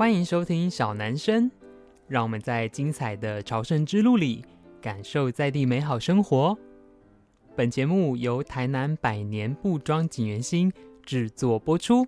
[0.00, 1.50] 欢迎收听小男生，
[2.08, 4.42] 让我们在精彩的朝圣之路里
[4.80, 6.56] 感受在地美好生活。
[7.54, 10.72] 本节目由台南百年布庄锦源兴
[11.02, 12.06] 制作播出。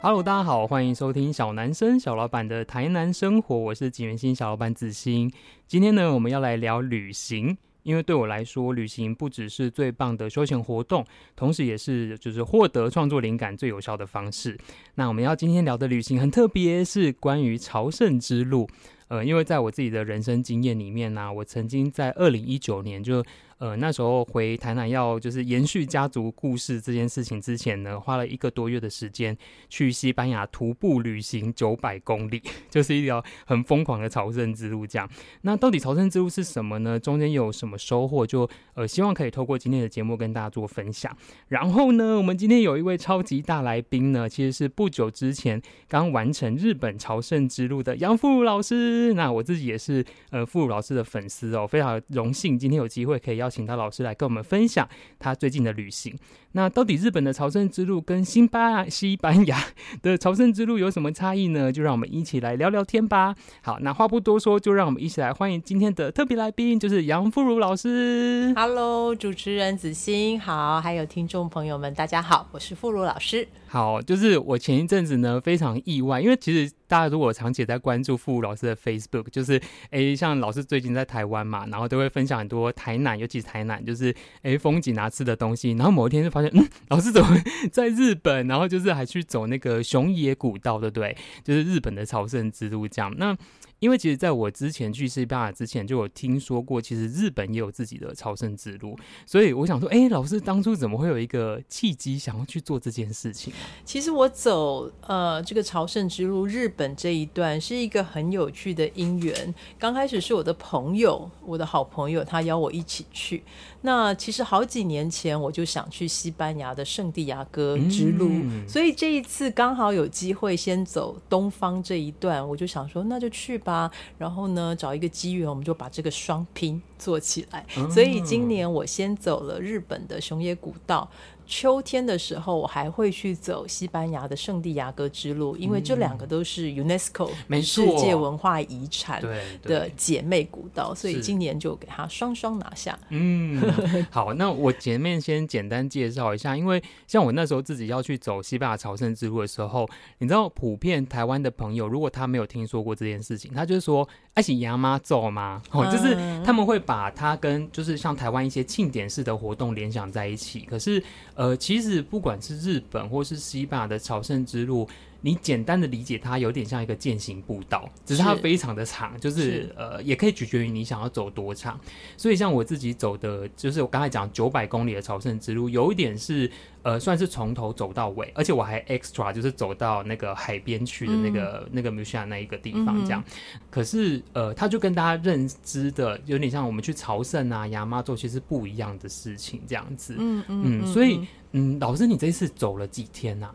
[0.00, 5.32] Hello，大家好，欢迎收听小男生小老板的台南生活，我是锦源兴小老板子欣。
[5.66, 7.58] 今天呢，我们要来聊旅行。
[7.82, 14.58] 因为对我来说，旅行不只是最棒的休闲活动，同时也是就是获得创作灵感最有效的方式。
[14.94, 18.68] 那我们要今天聊的旅行很特别，是关于朝圣之路。
[19.08, 23.24] 呃，因为在我自己的人生经验里面呢、我曾经在二零一九年就。
[23.58, 29.36] 呃，那时候回台南要就是延续家族故事这件事情之前呢，花了一个多月的时间
[29.68, 32.40] 去西班牙徒步旅行九百公里，
[32.70, 34.86] 就是一条很疯狂的朝圣之路。
[34.86, 35.10] 这样，
[35.42, 36.96] 那到底朝圣之路是什么呢？
[37.00, 38.24] 中间有什么收获？
[38.24, 41.12] 就呃，希望可以透过今天的节目跟大家做分享。
[41.48, 49.12] 然后呢，我们今天有一位超级大来宾呢，其实是不久之前刚完成日本朝圣之路的杨富老师。
[49.14, 53.47] 那我自己也是呃富老师的粉丝哦，非常荣幸今天有机会可以邀。
[53.48, 56.16] 请他老师来跟我们分享他最近的旅行。
[56.52, 59.62] 那到底日本的朝圣之路跟新巴西班牙
[60.02, 61.70] 的朝圣之路有什么差异呢？
[61.70, 63.34] 就让我们一起来聊聊天吧。
[63.60, 68.52] 好，那话不多说，就让我们一起来欢迎今天的特别来宾，就是杨富如老师。
[68.56, 73.46] Hello，主持人子欣好，还有听众朋友们，大家好，我是富如老师。
[73.66, 79.60] 好，就是我前一阵子呢非常意外，因为其实大家如果长期在关注富如老师的 Facebook，就是
[79.90, 87.36] 哎，像老师最近在台湾嘛，然后都会分享很多台南，尤其是台南，就是哎风景啊、吃的东西，然后某一天就发现，嗯，老师怎么
[87.72, 88.46] 在日本？
[88.46, 91.16] 然后就是还去走那个熊野古道，对不对？
[91.44, 93.12] 就是日本的朝圣之路这样。
[93.16, 93.36] 那
[93.80, 103.52] 因为其实在我之前去西班牙之前，就有听说过，其实日本也有自己的朝圣之路，所以我想说，哎，老师当初怎么会有一个契机想要去做这件事情？
[103.84, 109.54] 其实我走呃这个朝圣之路日本这一段是一个很有趣的因缘。
[109.78, 113.44] 刚开始是我的朋友，我的好朋友，他邀我一起去。
[113.82, 123.67] 那其实好几年前我就想去西班牙的圣地亚哥之路，嗯，所以这一次刚好有机会先走东方这一段，我就想说那就去吧。
[124.16, 127.66] 然后呢，找一个机缘，我们就把这个双拼做起来。
[127.76, 131.08] 嗯，所以今年我先走了日本的熊野古道。
[131.48, 137.30] 秋天的时候，我还会去走西班牙的圣地亚哥之路，因为这两个都是 UNESCO
[137.62, 139.22] 世界文化遗产
[139.62, 142.96] 的姐妹古道，所以今年就给它双双拿下。
[143.08, 143.58] 嗯，
[144.10, 149.88] 好，那我前面先简单介绍一下，因为像我那时候自己要去走西班牙朝圣之路的时候，
[150.18, 154.06] 你知道，普遍台湾的朋友如果他没有听说过这件事情，他就是说
[154.38, 155.60] 爱是亚妈走吗？
[155.72, 161.02] 哦，就是他们会把它跟就是像台湾一些庆典式的活动联想在一起，可是。
[161.34, 164.88] 呃，其实不管是日本或是西班牙的朝圣之路，
[165.20, 171.78] 你简单的理解它，有点像一个践行步道，只是它非常的长，是就是呃，也可以取决于你想要走多长。
[172.16, 176.50] 所以像我自己走的，就是我刚才讲九百公里的朝圣之路，有一点是
[176.82, 183.22] 呃，算是从头走到尾，而且我还 extra 就是走到那个海边去的那个、嗯、那个 Musha 那一个地方这样。
[183.26, 190.14] 嗯、可是呃，它就跟大家认知的有点像我们去朝圣啊、亚妈做其实不一样的事情这样子。
[190.16, 191.26] 嗯嗯，嗯，所以。
[191.52, 193.50] 嗯，老师，你这次走了几天啊？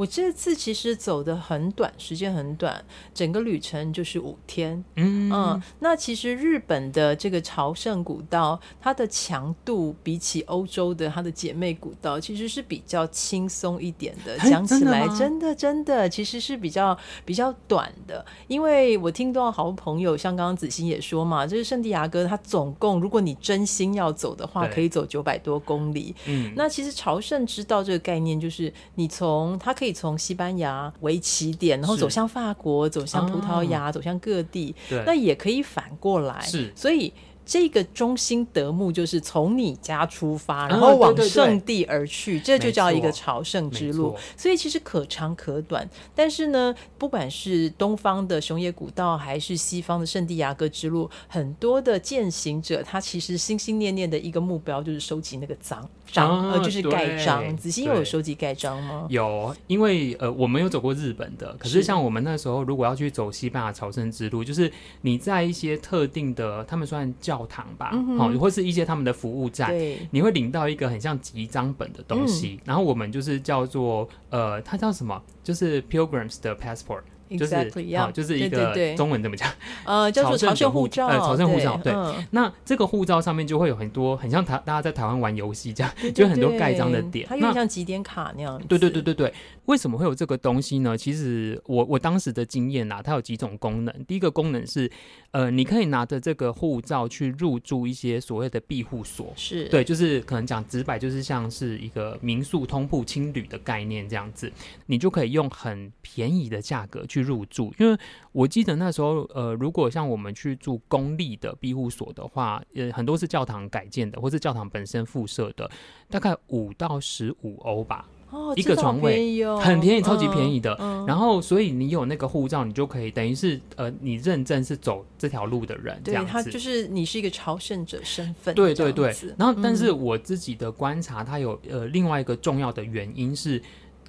[0.00, 4.82] 我这次其实走的很短，时间很短，整个旅程就是五天。
[4.96, 14.38] 嗯嗯，那其实日本的这个朝圣古道，它的强度比起欧洲的它的姐妹古道，其实是比较轻松一点的。
[14.38, 18.24] 讲起来，真的真的，其实是比较比较短的。
[18.48, 26.16] 因为我听到好多朋友，像刚刚子欣也说嘛，就是圣地亚哥，它总共如果你真心要走的话，可以走九百多公里。
[26.24, 29.89] 嗯，那其实朝圣之道这个概念，就是你从它可以。
[29.92, 34.74] 从西班牙为起点，然后走向法国，走向葡萄牙，哦，走向各地。
[35.06, 36.40] 那也可以反过来。
[36.42, 37.12] 是，所以。
[37.50, 44.16] 这个中心德牧就是从你家出发，然后往圣地而去，啊、对对对，这就叫一个朝圣之路。
[44.36, 45.90] 所以其实可长可短。
[46.14, 57.56] 但是呢，不管是东方的熊野古道，还是西方的圣地亚哥之路，很多的践行者他其实心心念念的一个目标就是收集那个章章，呃、啊，就是盖章。
[57.56, 59.08] 子欣又有收集盖章吗？
[59.10, 64.70] 有，因为呃，我没有走过日本的，可是像我们那时候如果要去走西班牙朝圣之路，就是
[65.00, 67.39] 你在一些特定的，他们算叫。
[67.40, 69.74] 教堂吧，好、嗯，或是一些他们的服务站，
[70.10, 75.20] 你会领到一个很像集章本的东西、嗯，然后我们就是叫做呃，它叫什么？
[75.42, 77.02] 就是 Pilgrims 的 Passport。
[77.38, 78.10] 就是 yeah.
[78.12, 79.50] 就是一个中文怎么讲？
[79.84, 81.06] 呃，叫做朝圣护照。
[81.06, 81.80] 呃，朝圣护照。
[81.82, 81.92] 对，
[82.30, 87.26] 那这个护照上面就会有很多，很像台大家在台湾玩游戏这样，就很多盖章的点。
[87.28, 88.60] 它有点像集点卡那样。
[88.68, 89.32] 对对对对对。
[89.66, 90.98] 为什么会有这个东西呢？
[90.98, 94.04] 其实我我当时的经验啊，它有几种功能。
[94.04, 94.90] 第一个功能是，
[95.30, 99.32] 呃，你可以拿着这个护照去入住一些所谓的庇护所。
[99.36, 99.68] 是。
[99.68, 104.50] 对，就是可能讲直白，就是像是一个民宿通铺青旅的概念这样子，
[104.86, 107.72] 你就可以用很便宜的价格去入住。
[107.78, 107.98] 因为
[108.32, 115.70] 我记得那时候，呃，如果像我们去住公立的庇护所的话，呃，很多是教堂改建的，或是教堂本身附设的，
[116.08, 118.08] 大概五到十五欧吧。
[118.30, 120.72] 哦，一个床位很便宜，超级便宜的。
[120.78, 126.32] 嗯嗯、然后，所以你有那个护照，你就可以等于是呃，你认证是走这条路的人，这样子。
[126.32, 128.54] 他就是你是一个朝圣者身份。
[128.54, 129.12] 对对对。
[129.36, 133.60] 然后，但是我自己的观察，它有呃另外一个重要的原因是。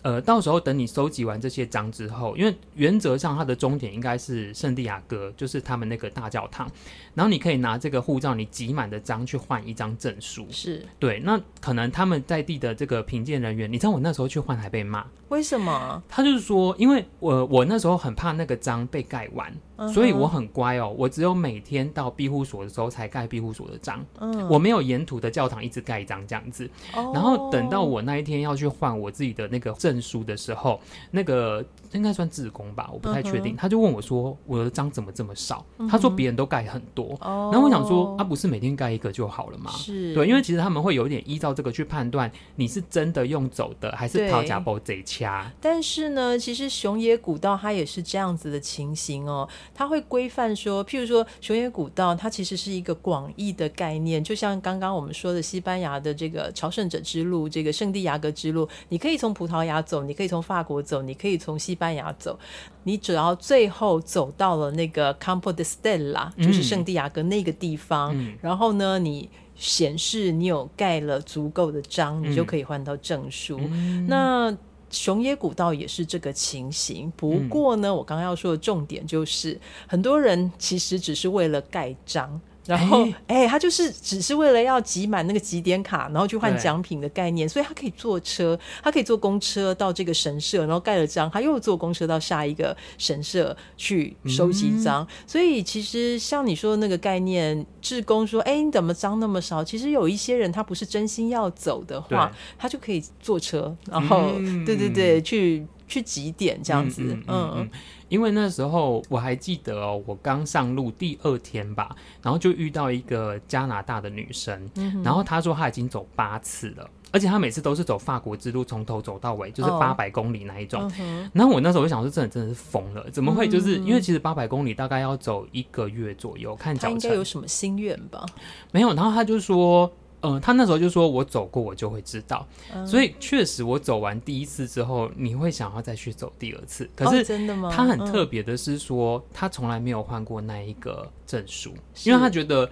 [0.03, 6.69] 呃，到时候等你收集完这些章之后，因为原则上它的终点应该是圣地亚哥，就是他们那个大教堂。
[7.13, 10.47] 然后你可以拿这个护照，你集满的章去换一张证书。
[10.49, 16.03] 是对，那可能他们在地的这个评鉴人员，你知道我那时候去换还被骂，为什么？
[16.09, 19.87] 他就是说，因为我我那时候很怕那个章被盖完，uh-huh.
[19.93, 24.47] 所以我很乖哦，我只有每天到庇护所的时候才盖庇护所的章，uh-huh.
[24.47, 26.69] 我没有沿途的教堂一直盖章这样子。
[26.93, 27.15] Oh.
[27.15, 30.01] 然后等到我那一天要去换我自己的那个证。
[30.01, 30.81] 书的时候，
[31.11, 33.53] 那个应该算自工吧，我不太确定。
[33.53, 33.61] Uh -huh.
[33.61, 35.87] 他就问我说：“我的章怎么这么少？” uh.
[35.87, 37.15] 他说：“别人都盖很多。
[37.21, 37.53] Oh.
[37.53, 45.51] ”然后我想说：“啊，不是每天盖一个就好了吗？”是，对，因为其实他们会有点依照这个去判断你是真的用走的，还是掏假包贼掐。
[45.61, 62.39] 但是呢，其实熊野古道它也是这样子的情形哦，它会规范说，譬如说熊野古道，它其实是一个广义的概念，就像刚刚我们说的西班牙的这个朝圣者之路，这个圣地亚哥之路，你可以从葡萄牙走，你可以从法国走，你可以从西班牙走，
[62.83, 73.59] 你只要最后走到了那个 Campo de Stella，就是圣地亚哥那个地方，嗯、然后呢，你显示你有盖了足够的章，你就可以换到证书。
[73.61, 74.55] 嗯、那
[74.91, 82.39] 熊野古道也是这个情形，不过呢，我刚刚要说的重点就是，很多人其实只是为了盖章。
[82.67, 95.03] 然后，哎、欸，他就是只是为了要集满那个集点卡，然后去换奖品的概念，所以他可以坐车，他可以坐公车到这个神社，然后盖了章，他又坐公车到下一个神社去收集章。
[95.03, 99.63] 嗯、所以，其实像你说的那个概念，志工说，哎、欸，你怎么章那么少？
[99.63, 107.09] 其实有一些人他不是真心要走的话，他就可以坐车，然后，嗯、对对对，去去集点这样子，嗯。
[107.09, 107.69] 嗯嗯嗯
[108.11, 120.91] 因为那时候我还记得哦，我刚上路第二天吧，然后就遇到一个加拿大的女生，嗯、然后她说她已经走八次了，而且她每次都是走法国之路，从头走到尾，就是八百公里那一种。
[121.31, 123.47] 然后我那时候就想说，这人真的是疯了，怎么会？
[123.47, 126.99] 就是、嗯、因为其实八百公里大概要走一个月左右，看脚程。
[126.99, 128.25] 她应该有什么心愿吧？
[128.73, 129.89] 没有，然后她就说。
[130.21, 132.47] 嗯，他那时候就说：“我走过，我就会知道。
[132.73, 136.89] 嗯”所以确实，我走完第一次之后，你会想要再去走第二次。
[136.95, 137.71] 可是，真的吗？
[137.71, 141.73] 他很特别的是说，他从来没有换过那一个证书，
[142.03, 142.69] 因为他觉得。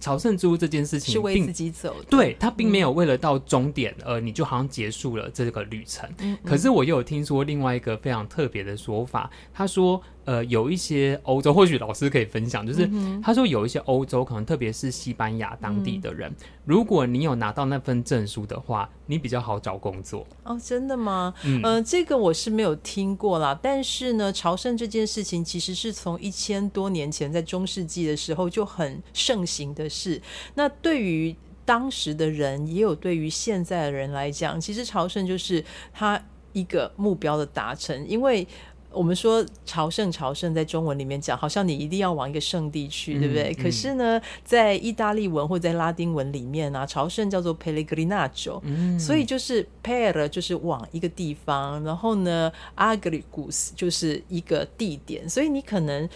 [0.00, 6.08] 朝圣之路这件事情是为自己走的，对，他并没有为了到终点，呃，你就好像结束了这个旅程。
[6.18, 6.38] 嗯嗯。
[6.44, 12.88] 可是我又有听说另外一个非常特别的说法，他说，呃，有一些欧洲，或许老师可以分享，就是
[13.22, 20.26] 他说有一些欧洲，可能特别是西班牙当地的人，嗯，如果你有拿到那份证书的话，你比较好找工作。
[20.44, 21.34] 哦，真的吗？
[21.44, 23.58] 嗯，呃，这个我是没有听过啦。
[23.60, 29.89] 但是呢，朝圣这件事情其实是从一千多年前在中世纪的时候就很盛行的。
[29.90, 30.22] 是，
[30.54, 36.20] 那对于当时的人，也有对于现在的人来讲，其实朝圣就是他
[36.52, 38.08] 一个目标的达成。
[38.08, 38.44] 因为
[38.90, 43.54] 我们说朝圣，朝圣在中文里面讲，好像你一定要往一个圣地去，嗯、对不对？
[43.54, 56.08] 可是呢，在意大利文或在拉丁文里面呢、啊，朝圣叫做 pellegrinaggio，、嗯、所以就是 per 就是往一个地方，然后呢，agrigus 就是一个地点，所以你可能。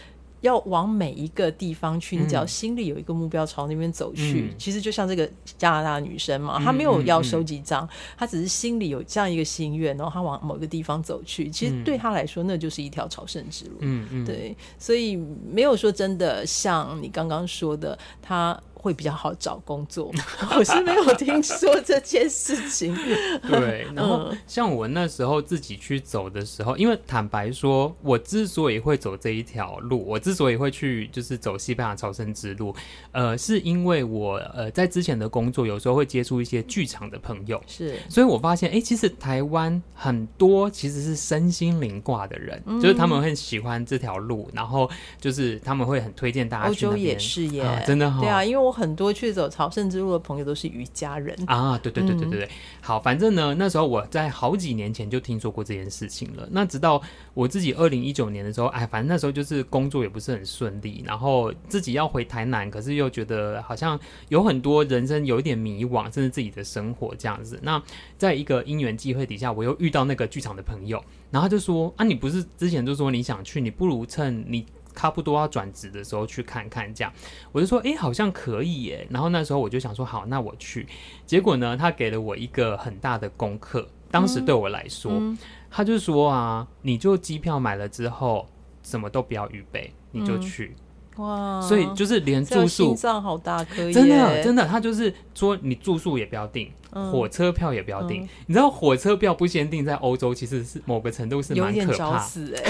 [0.44, 4.50] 要往每一个地方去，你只要心里有一个目标，朝那边走去。
[4.50, 11.48] 嗯、其实就像这个加拿大女生嘛，嗯、她没有要收集章，她、嗯、只是心里有这样一个心愿，然后她往某个地方走去。
[11.48, 13.76] 其实对她来说，那就是一条朝圣之路。
[13.80, 15.16] 嗯嗯，对，所以
[15.50, 18.60] 没有说真的像你刚刚说的，她。
[18.84, 20.12] 会比较好找工作。
[20.58, 22.94] 我是没有听说这件事情。
[23.48, 32.76] 对，然后像我那时候自己去走的时候，因为坦白说，我之所以会走这一条路，我之所以会去就是走西班牙朝圣之路，
[33.12, 46.92] 呃，是因为我呃在之前的工作有时候会接触一些剧场的朋友，是，所以我发现，哎、欸，其实台湾很多其实是身心灵挂的人，嗯、就是他们很喜欢这条路，然后就是他们会很推荐大家去那边。
[46.92, 48.20] 欧洲也是耶，啊、真的哈、哦。
[48.20, 52.44] 对啊，因为我很多去走朝圣之路的朋友都是瑜伽人啊，对对对对对对。
[52.44, 52.50] 嗯、
[52.82, 56.48] 好，反正呢，那时候我在好几年前就听说过这件事情了。
[56.50, 57.00] 那直到
[57.32, 67.58] 我自己二零一九年的时候，哎，反正那时候就是工作也不是很顺利，然后自己要回台南，可是又觉得好像有很多人生有一点迷惘，甚至自己的生活这样子。
[67.62, 67.80] 那
[68.18, 77.12] 在一个因缘际会底下，我又遇到那个剧场的朋友，然后他就说：“啊，你不是之前就说你想去，你不如趁你。”差不多要转职的时候去看看，这样
[77.52, 79.06] 我就说，哎、欸，好像可以耶。
[79.10, 80.86] 然后那时候我就想说，好，那我去。
[81.26, 83.86] 结果呢，他给了我一个很大的功课。
[84.10, 85.36] 当时对我来说，嗯、
[85.70, 88.48] 他就说啊，你就机票买了之后，
[88.82, 90.76] 什么都不要预备，你就去。
[90.78, 90.83] 嗯、
[91.16, 91.60] 哇！
[91.60, 96.70] 所以就是连住宿，心脏好大颗，真的真的，他就是说你住宿也不要订。
[97.10, 102.24] 火车票也不要订，嗯、你知道火车票不先订，在欧洲其实是某个程度是蛮可怕，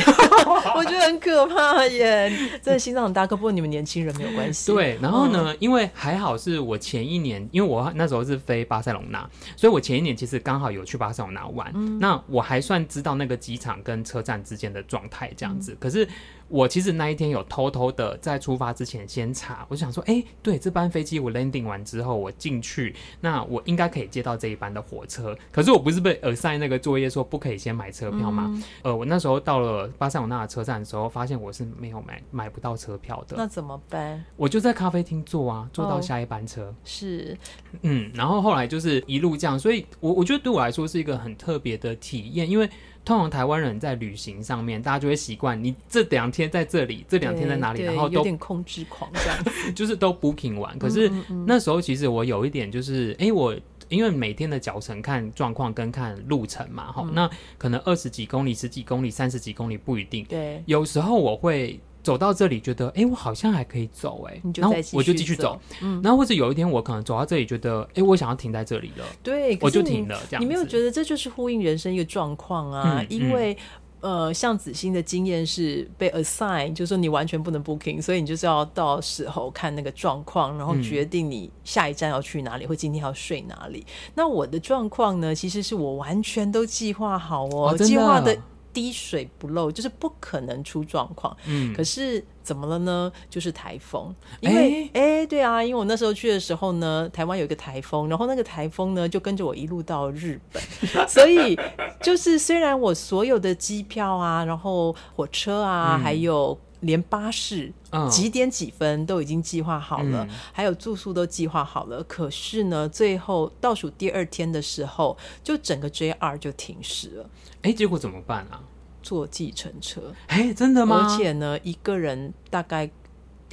[0.74, 2.32] 我觉得很可怕耶，
[2.62, 3.36] 真的心脏很大颗。
[3.36, 4.72] 不过你们年轻人没有关系。
[4.72, 15.72] 对，然后呢，嗯、因为还好是我前一年，因为我那时候是飞巴塞隆纳，所以我前一年其实刚好有去巴塞隆纳玩，嗯、那我还算知道那个机场跟车站之间的状态这样子。
[15.72, 16.08] 嗯、可是
[16.54, 24.04] 我其实那一天有偷偷的在出发之前先查，我就想说，哎、欸，对，这班飞机我 landing 完之后我进去，那我应该可以。
[24.14, 28.44] 接到这一班的火车，可是我不是被 assign 那个作业说不可以先买车票吗？
[28.54, 33.34] 嗯、呃，我那时候到了巴塞罗那的车站的时候，发现我是没有买买不到车票的。
[33.36, 34.22] 那怎么办？
[34.36, 36.66] 我就在咖啡厅坐啊，坐到下一班车。
[36.66, 37.36] 哦、是，
[37.82, 42.70] 嗯，然后后来就是一路这样，所以我我觉得对我来说是一个很特别的体验，因为
[43.04, 49.38] 通常台湾人在旅行上面，大家就会习惯你这两天在这里，这两天在哪里，然后都有点控制狂这样，
[49.74, 50.78] 就是都 booking 完。
[50.78, 51.10] 可是
[51.46, 53.54] 那时候其实我有一点就是，哎、欸，我。
[53.90, 60.24] 因为每天的脚程看状况跟看路程嘛，哈、嗯，那可能二十几公里、十几公里、三十几公里不一定。
[60.24, 65.60] 对，有时候我会走到这里，觉得，哎、欸，我好像还可以走、欸，哎，然后我就继续走。
[65.82, 70.20] 嗯，然后或者有一天我可能走到这里，觉得，哎、欸，我想要停在这里了，对，我就停了。
[70.30, 72.98] 这样，你没有觉得这就是呼应人生一个状况啊？
[73.00, 73.56] 嗯、因为。
[74.00, 83.86] 呃，像子欣的经验是被 assign，就是说你完全不能 booking，所以你就是要到时候看那个状况，然后决定你下一站要去哪里，或今天要睡哪里。
[84.14, 88.36] 那我的状况呢，其实是我完全都计划好哦，哦计划的。
[88.74, 91.34] 滴水不漏，就是不可能出状况。
[91.46, 93.10] 嗯，可是怎么了呢？
[93.30, 94.14] 就是台风。
[94.40, 100.62] 因为，哎、欸欸，对啊，因为我那时候去的时候呢，台湾有一个台风，然后那个台风呢就跟着我一路到日本，
[101.08, 101.58] 所以
[102.02, 117.30] 就是虽然我所有的机票啊，然后火车啊，嗯、还有连巴士、嗯、几点几分都已经计划好了，嗯、还有住宿都计划好了，可是呢，最后倒数第二天的时候，就整个 JR 就停驶了。
[117.62, 118.62] 哎，结果怎么办啊？
[119.02, 120.14] 坐计程车？
[120.28, 121.06] 哎，真的吗？
[121.10, 122.90] 而且呢，一个人大概。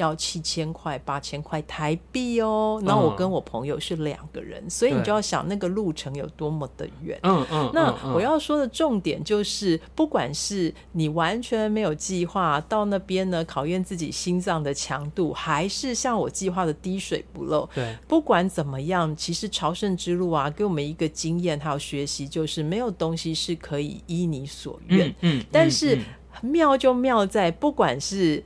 [0.02, 2.82] 要七千块、八千块台币哦。
[2.86, 7.20] 然后我跟我朋友是两个人，嗯、所以你就要想那个路程有多么的远。
[7.24, 7.72] 嗯嗯。
[7.74, 17.70] 那我要说的重点就是，不管是你完全没有计划到那边呢，考验自己心脏的强度，还是像我计划的滴水不漏。
[17.74, 17.96] 对。
[18.08, 25.10] 不管怎么样，其实朝圣之路啊，给我们一个经验还有学习，就是没有东西是可以依你所愿。
[25.22, 25.40] 嗯。
[25.40, 26.00] 嗯，但是
[26.42, 28.44] 妙就妙在，不管是。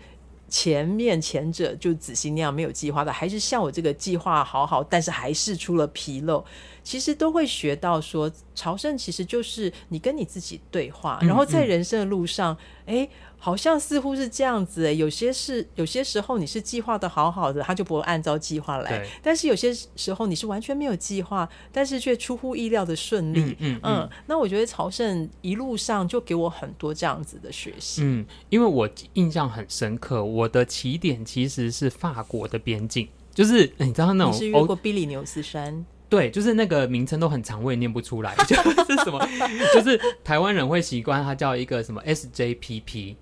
[0.58, 6.46] 前面前者就子欣那样没有计划的，还是像我这个计划好好，但是还是出了纰漏。
[6.82, 14.86] 其实都会学到说，朝圣其实就是你跟你自己对话，然后在人生的路上，哎、嗯嗯，好像似乎是这样子。
[14.86, 23.56] 哎，有些事，有些时候你是计划的好好的，他就不会按照计划来；但是有些时候你是完全没有计划，但是却出乎意料的顺利。
[23.60, 28.02] 嗯，嗯，那我觉得朝圣一路上就给我很多这样子的学习。
[28.04, 35.86] 嗯，因为我印象很深刻，我的起点其实是法国的边境，就是你知道那种你是越过比利牛斯山。
[36.08, 39.20] 对，就是那个名称都很长，我也念不出来， 就是什么，
[39.74, 43.16] 就是台湾人会习惯它叫一个什么 SJPP，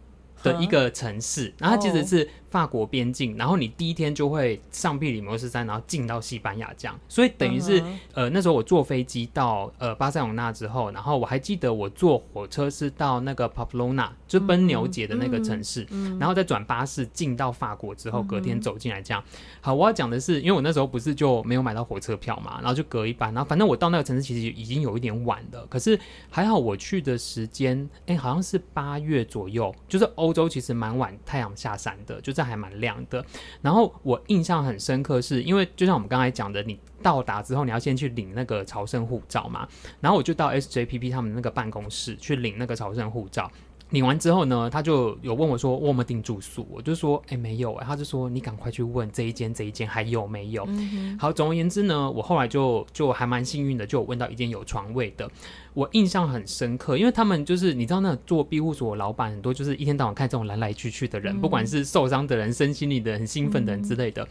[0.44, 7.82] 的一个城市，然后它其实是法国边境，然后你第一天就会上比里摩斯山，然后进到西班牙这样，所以等于是
[8.14, 15.88] 呃那时候我坐飞机到呃巴塞隆纳之后，然后我还记得我坐火车是到那个 Pamplona 就奔牛节的那个城市，
[16.20, 19.24] 然后再转巴士进到法国之后，隔天走进来这样。
[19.62, 33.24] 好，我要讲的是，因为我那时候不是就没有买到火车票嘛，然后就隔一班，然后反正我到那个城市其实已经有一点晚了，可是还好我去的时间，哎，好像是八月左右，就是欧洲其实蛮晚太阳下山的，就这还蛮亮的。
[33.62, 39.68] 然后我印象很深刻是，是因为就像我们刚才讲的，你到达之后你要先去领那个朝圣护照嘛，
[40.02, 43.52] 然后我就到 SJPP 他们那个办公室去领那个朝圣护照。
[43.94, 50.66] 领完之后呢，他就有问我说：“我有没有订住宿？”我就说：“哎、欸，没有。”他就说：“你赶快去问这一间、这一间还有没有。
[50.68, 55.30] 嗯”好，总而言之呢，我后来就就还蛮幸运的，就有问到一间有床位的。
[55.76, 64.24] 我印象很深刻，因为他们就是你知道，那做庇护所的老板很多，就是一天到晚看这种来来去去的人，嗯、不管是受伤的人、身心里的人、很兴奋的人之类的。
[64.24, 64.28] 嗯、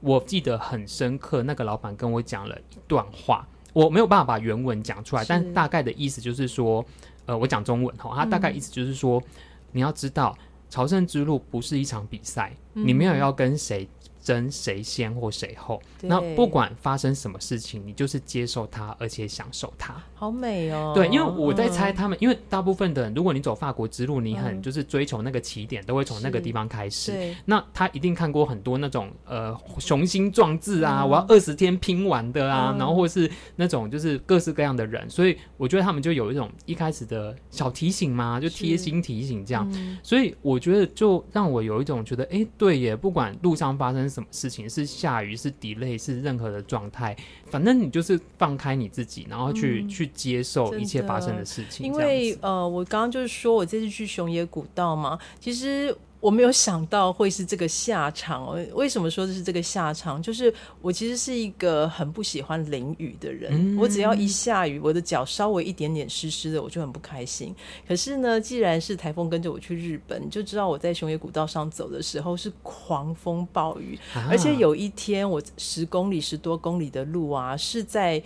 [0.00, 6.84] 我记得很深刻，那个老板跟我讲了一段话，我没有办法把原文讲出来，但大概的意思就是说。
[7.26, 9.24] 呃，我讲中文哈，他大概意思就是说，嗯、
[9.72, 10.36] 你要知道，
[10.68, 13.88] 朝圣之路不是一场比赛，嗯、你没有要跟谁。
[14.24, 19.94] 争谁先或谁后，那不管发生什么事情，你就是接受它，而且享受它。
[20.14, 20.92] 好美哦！
[20.94, 27.12] 对，因为我在猜他们，嗯、因为大部分的人，如果你走法国之路，你很就是追求那个起点，嗯、都会从那个地方开始。
[27.12, 39.68] 对，那他一定看过很多那种呃雄心壮志啊，嗯、我要二十天拼完的啊，嗯、然后或是那种就是各式各样的人，所以我觉得他们就有一种一开始的小提醒嘛，就贴心提醒这样。
[39.74, 47.16] 嗯、所以我觉得就让我有一种觉得，哎、欸，对耶，不管路上发生什么事情，是下雨，是 delay，是任何的状态，
[47.50, 51.84] 反正你就是放开你自己，然后去、嗯、去接受一切发生的事情。
[51.84, 55.94] 因为呃，我刚刚就是说我这次去熊野古道嘛，其实。
[56.24, 58.56] 我没有想到会是这个下场。
[58.72, 60.22] 为什么说的是这个下场？
[60.22, 63.52] 就是我其实是一个很不喜欢淋雨的人。
[63.52, 67.54] 嗯、我只要一下雨，我的脚稍微一点点湿湿的，我就很不开心。
[67.86, 78.22] 可是呢，既然是台风跟着我去日本，你就知道我在熊野古道上走的时候是狂风暴雨，啊、而且有一天我十公里十多公里的路啊，是在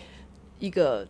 [0.61, 1.05] 一个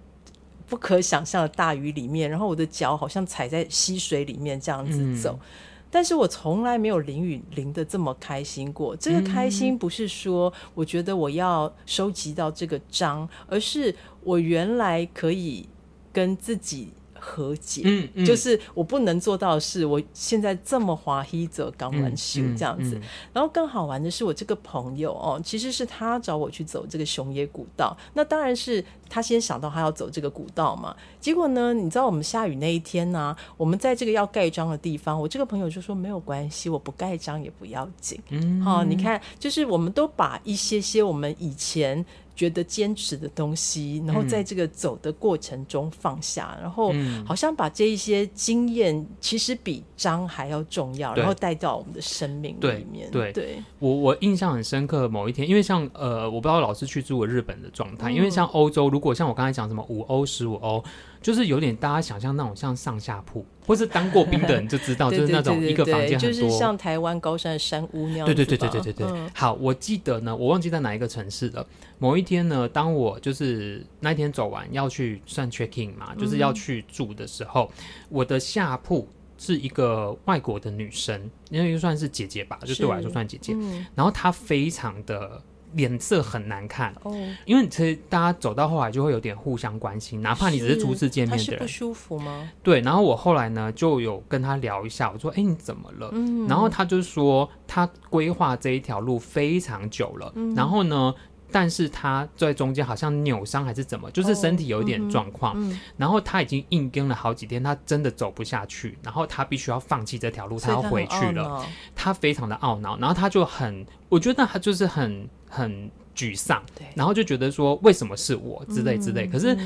[0.67, 5.39] 不可想象的大雨里面，然后我的脚好像踩在溪水里面这样子走。
[5.43, 5.47] 嗯
[5.91, 8.97] 但是我从来没有淋雨淋的这么开心过。
[8.97, 15.69] 这个开心不是说我觉得我要收集到这个章，而是我原来可以
[16.13, 16.93] 跟自己。
[17.21, 22.97] 和解，嗯嗯、就是我不能做到的是，我现在这么滑稽走港湾秀这样子。
[23.33, 27.97] 然后更好玩的是，我这个朋友哦，其实是他找我去走这个熊野古道。
[28.15, 30.95] 那当然是他先想到他要走这个古道嘛。
[31.21, 38.21] 结果呢，你知道我们下雨那一天呢、啊，我们在这个要盖章的地方，我这个朋友就说没有关系，我不盖章也不要紧。
[38.31, 42.05] 嗯，好，你看，就是我们都把一些些我们以前。
[42.39, 46.95] 觉得坚持的东西，然后在这个走的过程中放下，嗯、然后
[47.27, 53.11] 好像把这一些经验，其实比章还要重要，然后带到我们的生命里面。
[53.11, 60.85] 对，对，对我我印象很深刻，某一天，因为像呃，我不知道老师去住过日本的状态，嗯、因为像欧洲，如果像我刚才讲什么五欧、十五欧。
[61.21, 68.25] 就是有点大家想象那种像上下铺，或是当过兵的人就知道， 就是那种一个房间很多，就是像台湾高山的山屋那样。
[68.25, 69.07] 对对对对对对对。
[69.09, 71.67] 嗯、好，我记得呢，我忘记在哪一个城市了。
[71.99, 83.55] 某一天呢，当我就是那一天走完要去算 check in 嘛，就是要去住的时候，嗯、我的下铺是一个外国的女生，因为就算是姐姐吧，就对我来说算姐姐。
[83.57, 85.43] 嗯、然后她非常的。
[85.75, 91.59] 脸色很难看哦，因为其实大家走到后来就会有点互相关心，哪怕你只是初次见面的人。
[91.61, 92.51] 不舒服吗？
[92.63, 101.15] 对，然后我后来呢就有跟他聊一下，我说：“哎，你怎么了？”嗯，然后他就说他规划这一条路非常久了，嗯，然后呢，
[101.51, 115.29] 但是他在中间好像扭伤还是怎么，就是身体有一点状况，嗯，然后他已经硬跟了好几天，他真的走不下去，然后他必须要放弃这条路，他要回去了，他非常的懊恼，然后他就很，我觉得他就是很。
[115.51, 119.25] 很沮丧，对，然后就觉得说为什么是我之类之类。
[119.27, 119.57] 嗯、可是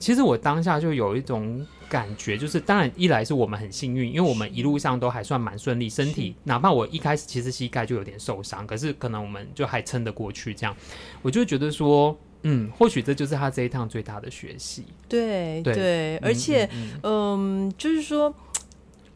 [0.00, 10.52] 其实我当下就有一种感觉，就是当然一来是我们很幸运，因为我们一路上都还算蛮顺利，身体哪怕我一开始其实膝盖就有点受伤，可是可能我们就还撑得过去。
[10.52, 10.76] 这样，
[11.22, 14.86] 我就觉得说，嗯，或许这就是他这一趟最大的学习。
[15.08, 18.34] 对对，对而且嗯，嗯，嗯，就是说。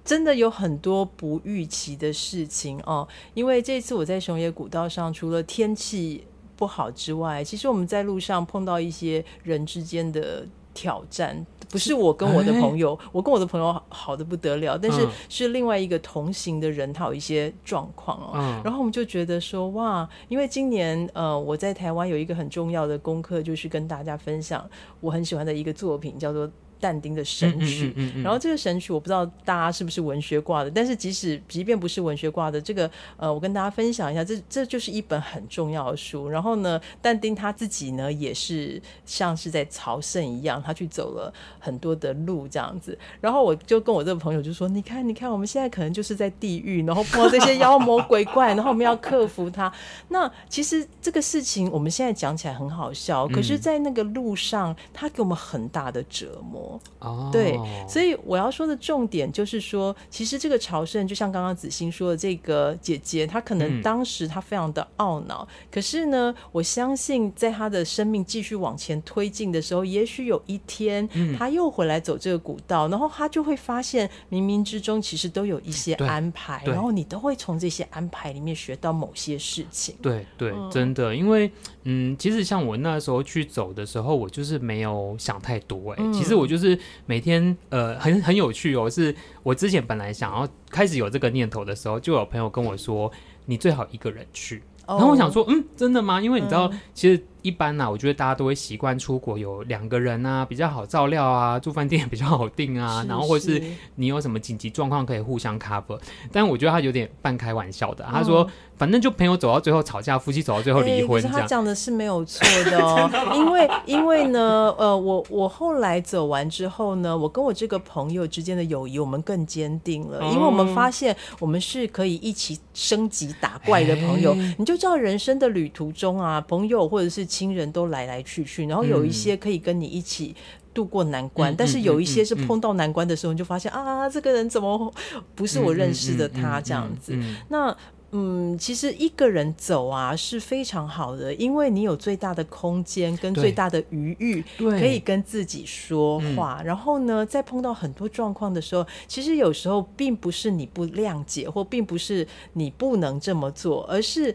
[0.04, 6.22] 真的有很多不预期的事情哦，因为这次我在熊野古道上，除了天气
[6.56, 11.44] 不好之外，其实我们在路上碰到一些人之间的挑战。
[11.70, 18.60] 不是我跟我的朋友，我跟我的朋友好的不得了，但是是另外一个同行的人，他有一些状况哦。
[18.62, 24.64] 然后我们就觉得说，哇，因为今年呃，我在台湾有一个很重要的功课，就是跟大家分享
[25.00, 26.48] 我很喜欢的一个作品，叫做。
[26.80, 36.28] 但丁的神曲，然后这个神曲我不知道大家是不是文学挂的，但是即使即便不是文学挂的，这个呃，我跟大家分享一下，这这就是一本很重要的书。
[36.28, 42.98] 然后呢，但丁他自己呢也是像是在朝圣一样，他去走了很多的路这样子。
[43.20, 49.72] 然后我就跟我这个朋友就说：“你看，你看，我们现在可能就是在地狱，然后碰到这些妖魔鬼怪，然后我们要克服它。
[50.08, 57.58] 那其实这个事情我们现在讲起来很好笑，可是，在那个路上，他给我们很大的折磨。”哦，对，
[57.88, 71.08] 所以我要说的重点就是说，其实这个朝圣，就像刚刚子欣说的，这个姐姐她可能当时她非常的懊恼，嗯、可是呢，我相信在她的生命继续往前推进的时候，也许有一天，
[71.38, 79.94] 她又回来走这个古道，嗯、然后她就会发现冥冥之中其实都有一些安排，然后你都会从这些安排里面学到某些事情。
[80.00, 81.50] 对对，真的，因为
[81.84, 86.64] 嗯，其实像我那时候去走的时候，我就是没有想太多、欸，哎、嗯，其实我就是。
[86.64, 93.12] 是每天呃很很有趣哦，是我之前本来想要开始有这个念头的时候，就有朋友跟我说，
[93.44, 94.62] 你最好一个人去。
[94.86, 96.20] 然后我想说，嗯，真的吗？
[96.20, 97.22] 因为你知道，其实。
[97.44, 103.62] 一般呢、啊，我觉得大家都会习惯出国有两个人啊，比较好照料啊，住饭店也比较好订啊，然后或是
[103.96, 106.00] 你有什么紧急状况可以互相 cover。
[106.32, 111.36] 但我觉得他有点半开玩笑的，嗯、他说反正就朋友走到最后吵架，夫妻走到最后离婚这样。
[111.36, 124.32] 欸、他讲的是没有错的哦， 的因为因为呢，呃，我我后来走完之后呢，我跟我这个朋友之间的友谊我们更坚定了，嗯、因为我们发现我们是可以一起升级打怪的朋友。
[124.32, 127.28] 欸、你就知道人生的旅途中啊，朋友或者是。
[127.34, 130.34] 亲人都来来去去，然后有一些可以跟你一起
[130.72, 134.94] 度过难关，嗯、但是有一些是碰到难关的时候，你就发现、嗯嗯、啊，这个人怎么
[135.34, 137.12] 不是我认识的他这样子？
[137.48, 137.76] 那
[138.16, 144.44] 嗯，其实一个人走啊是非常好的，因为你有最大的空间跟最大的余裕，
[144.78, 146.62] 可以跟自己说话。
[146.64, 154.34] 然后呢，在碰到很多状况的时候，其实有时候并不是你不谅解，或并不是你不能这么做，而是。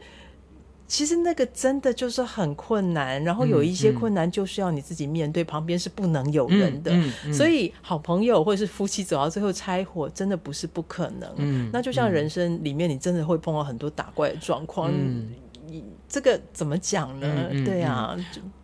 [0.90, 11.30] 其实那个真的就是很困难，然后有一些困难就是要你自己面对，旁边是不能有人的，嗯嗯嗯、所以好朋友或者是夫妻走到最后拆伙，真的不是不可能。
[11.38, 15.30] 嗯、那就像人生里面，你真的会碰到很多打怪的状况，嗯、
[15.68, 17.50] 你这个怎么讲呢？
[17.64, 18.18] 对啊。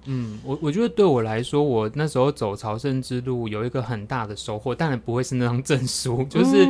[0.05, 6.67] 就嗯，我我觉得对我来说，我那时候走朝圣之路有一个很大的收获，当然不会是那张证书， 就是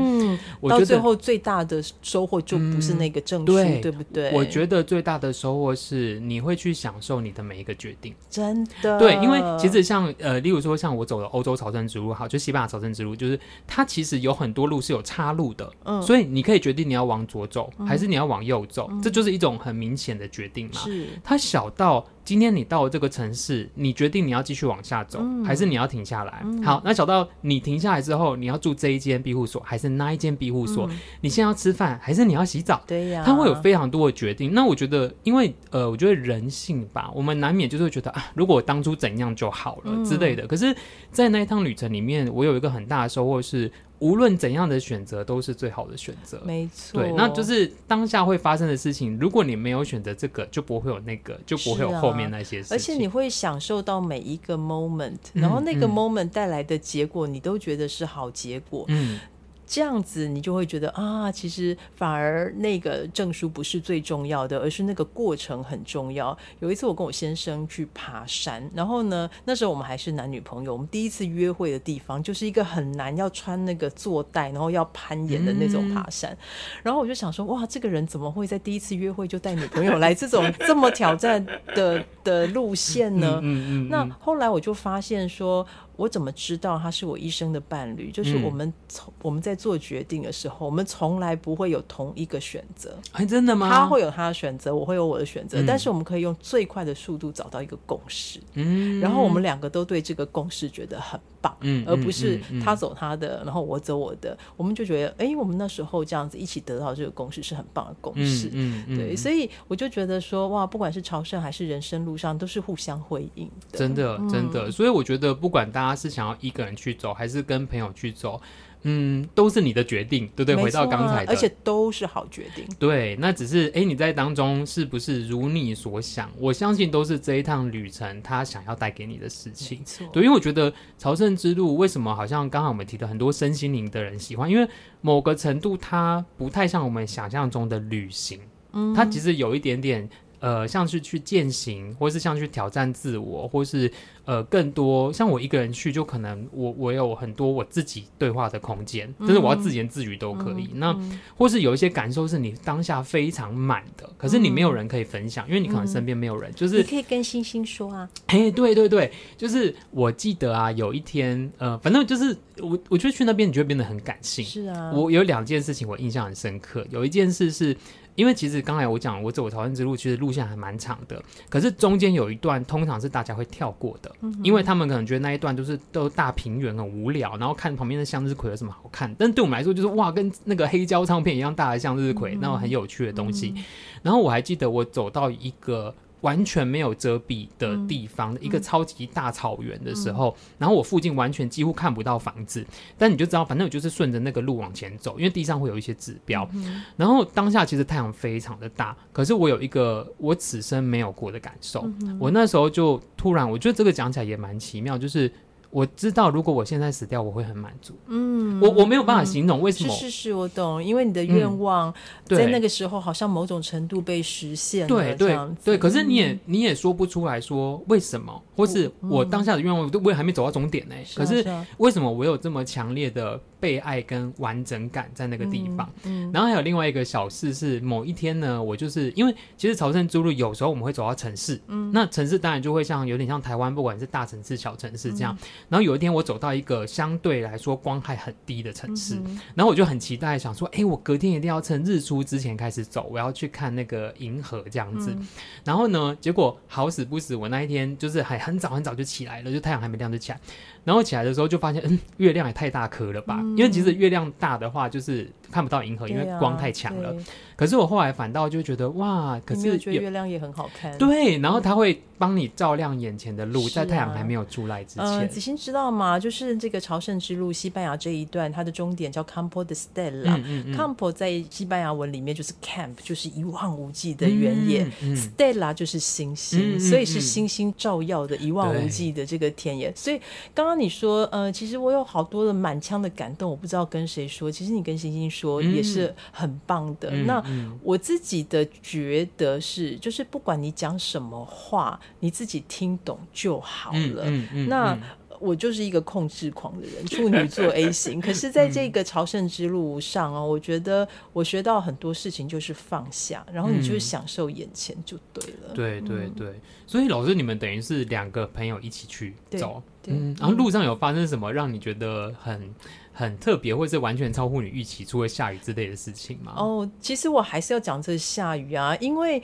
[0.62, 4.32] 我觉得、嗯、到最后最大的收获就不是那个证书，嗯、对，对不对？
[4.34, 8.98] 我觉得最大的收获是你会去享受你的每一个决定，真的。
[8.98, 20.80] 对，因为其实像呃，例如说像我走的欧洲朝圣之路，好，就西班牙朝圣之路，就是它其实有很多路是有岔路的，嗯，所以你可以决定你要往左走、嗯、还是你要往右走，嗯、这就是一种很明显的决定嘛。
[20.80, 22.06] 是，它小到。
[22.26, 26.42] 今天你到了这个城市，你决定你要继续往下走，嗯、还是你要停下来？
[26.44, 30.88] 嗯、好，那小到你停下来之后，你要住这一间庇护所，还是那一间庇护所？
[30.90, 32.82] 嗯、你现在要吃饭，还是你要洗澡？
[32.88, 34.52] 对呀，他会有非常多的决定。
[34.54, 40.44] 那我觉得，因为呃，我觉得人性吧，我们难免就是会觉得啊，如果我当初怎样就好了之类的。
[40.44, 40.76] 嗯、可是，
[41.12, 43.72] 在那一趟旅程里面，我有一个很大的收获是。
[44.00, 47.02] 无论怎样的选择都是最好的选择，没错。
[47.02, 49.18] 对，那就是当下会发生的事情。
[49.20, 52.76] 如果你没有选择这个，就不会有那个，就不会有后面那些事情。
[52.76, 58.86] 而且你会享受到每一个 moment，然后那个 moment 带来的结果，你都觉得是好结果。
[58.90, 59.20] 嗯。
[59.68, 66.38] 这样子，你就会觉得啊，其实反而那个证书不是最重要的，而是那个过程很重要。
[66.60, 76.32] 有一次，我跟我先生去爬山，然后呢，那时候我们还是男女朋友，我们第一次约会的地方就是一个很难要穿那个坐带，然后要攀岩的那种爬山。
[76.32, 76.38] 嗯、
[76.84, 83.40] 然后我就想说，哇，这个人怎么会在第一次约会就带女朋友来这种这么挑战的的路线呢？
[83.42, 85.66] 嗯嗯嗯嗯、那后来我就发现说。
[85.98, 88.12] 我怎么知道他是我一生的伴侣？
[88.12, 92.98] 就是我们从、嗯、我们在做决定的时候，我们从来不会有同一个选择。
[93.12, 93.70] 哎，真的吗？
[93.70, 98.40] 他会有他的选择，我会有我的选择，嗯、但是我们可以用最快的速度找到一个共识。
[98.54, 108.50] 嗯，然后我们两个都对这个共识觉得很棒，嗯，而不是他走他的，然后我走我的，我们就觉得，哎，我们那时候这样子一起得到这个共识是很棒的共识。
[108.54, 113.78] 嗯，对，所以我就觉得说，哇，不管是朝圣还是人生路路上都是互相辉映的。
[113.78, 114.70] 真的，真的。
[114.70, 118.42] 嗯、所以我觉得，不管大家是想要一个人去走，还是跟朋友去走。
[118.88, 120.56] 嗯，都是你的决定，对不对？
[120.56, 122.64] 回到刚才的，而且都是好决定。
[122.78, 126.30] 对，那只是哎，你在当中是不是如你所想？
[126.38, 129.84] 我相信都是这一趟旅程他想要带给你的事情。
[129.84, 134.70] 错，对，因为我觉得朝圣之路为什么好像刚刚我们提的很多身心灵的人喜欢，因为
[135.02, 138.40] 某个程度它不太像我们想象中的旅行，
[138.74, 140.08] 嗯，它其实有一点点。
[140.46, 143.92] 呃，像是去践行，或是像去挑战自我，或是
[144.26, 150.70] 呃，更多像我一个人去，就可能我我有很多我自己对话的空间，就、嗯、是我要自言自语都可以。
[150.74, 156.54] 嗯、那、嗯、或是有一些感受是你当下非常满的，可是你没有人可以分享，嗯、因为你可能身边没有人。
[156.54, 158.08] 就是你可以跟星星说啊。
[158.28, 164.46] 哎，对对对，就是我记得啊，有一天，呃，反正就是我，我觉得去那边你就会变得很感性。
[164.46, 167.76] 是啊，我有两件事情我印象很深刻，有一件事是。
[168.16, 171.22] 因为其实刚才我讲，我走朝圣之路，其实路线还蛮长的。
[171.50, 179.14] 可是中间有一段，通常是大家会跳过的，嗯、因为他们可能觉得那一段都是都大平原很无聊，然后看旁边的向日葵有什么好看。
[179.20, 183.54] 但对我们来说，就是哇，跟那个黑胶唱片一样大的向日葵，嗯、那种很有趣的东西。
[183.56, 183.64] 嗯、
[184.04, 185.94] 然后我还记得我走到一个。
[186.26, 192.66] 完全没有遮蔽的地方，嗯、一个超级大草原的时候，嗯、然后我附近完全几乎看不到房子，
[192.98, 196.50] 但你就知道，反正我就是顺着那个路往前走，因为地上会有一些指标。
[196.54, 205.32] 嗯、然后当下其实太阳非常的大，可是我有一个我此生没有过的感受，嗯、我那时候就突然，我觉得这个讲起来也蛮奇妙，就是。
[205.76, 207.94] 我知道，如果我现在死掉，我会很满足。
[208.08, 209.94] 嗯，我我没有办法形容为什么。
[209.94, 214.88] 是是是，我懂，因为你的愿望在那个时候好像某种程度被实现了。
[214.88, 220.96] 对对对，可是你也你也说不出来说为什么，或是我当下的愿望都我也还没走到终点呢。
[221.14, 225.92] 可是为什么我有这么强烈的被爱跟完整感在那个地方？
[226.04, 235.36] 嗯，然后还有另外一个小事是，某一天呢，我就是因为其实朝圣之路有时候我们会走到城市，嗯，那城市当然就会像有点像台湾，不管是大城市、小城市这样。
[235.68, 245.10] 然后有一天，我走到一个相对来说光害很低的城市，嗯、然后我就很期待，想说：“哎、欸，我隔天一定要趁日出之前开始走，我要去看那个银河这样子。
[245.18, 245.28] 嗯”
[245.66, 250.40] 然后呢，结果好死不死，我那一天就是还很早很早就起来了，就太阳还没亮就起来。
[250.86, 253.40] 然后起来的时候就发现，嗯，月亮也太大颗了吧？
[253.42, 257.14] 嗯、因为其实月亮大的话，就是看不到银河，因为光太强了。
[257.56, 260.96] 可是我后来反倒就觉得，哇，可是觉得月亮也很好看。
[260.98, 265.06] 对，然后它会帮你照亮眼前的路，在太阳还没有出来之前。
[265.06, 266.20] 呃、子欣知道吗？
[266.20, 270.76] 就是这个朝圣之路，西班牙这一段，它的终点叫 Campo de Stella。
[270.76, 274.86] Campo 在西班牙文里面就是 camp，就是一望无际的原野。
[275.16, 279.92] Stella 就是星星，嗯、所以是星星照耀的一望无际的这个田野。
[279.96, 280.22] 所以
[280.54, 280.75] 刚刚。
[280.76, 284.52] 你说，呃，其实我有好多的满腔的感动，我不知道跟谁说。
[284.52, 287.10] 其实你跟星星说也是很棒的。
[287.12, 287.44] 嗯、那
[287.82, 294.26] 我自己的觉得是，就是不管你讲什么话，你自己听懂就好了。
[294.68, 294.98] 那
[295.40, 298.20] 我就是一个控制狂的人，处女座 A 型。
[298.22, 305.70] 可是，在这个朝圣之路上哦，我觉得我学到很多事情，就是放下，然后你就享受眼前就对了。
[305.70, 309.84] 嗯、对对对，所以老师，你们等于是两个朋友一起去走。
[310.08, 312.74] 嗯，然后路上有发生什么让你觉得很
[313.14, 316.54] 很特别，或是完全超乎你预期，除了下雨之类的事情吗？
[316.58, 319.42] 哦，其实我还是要讲这下雨啊，因为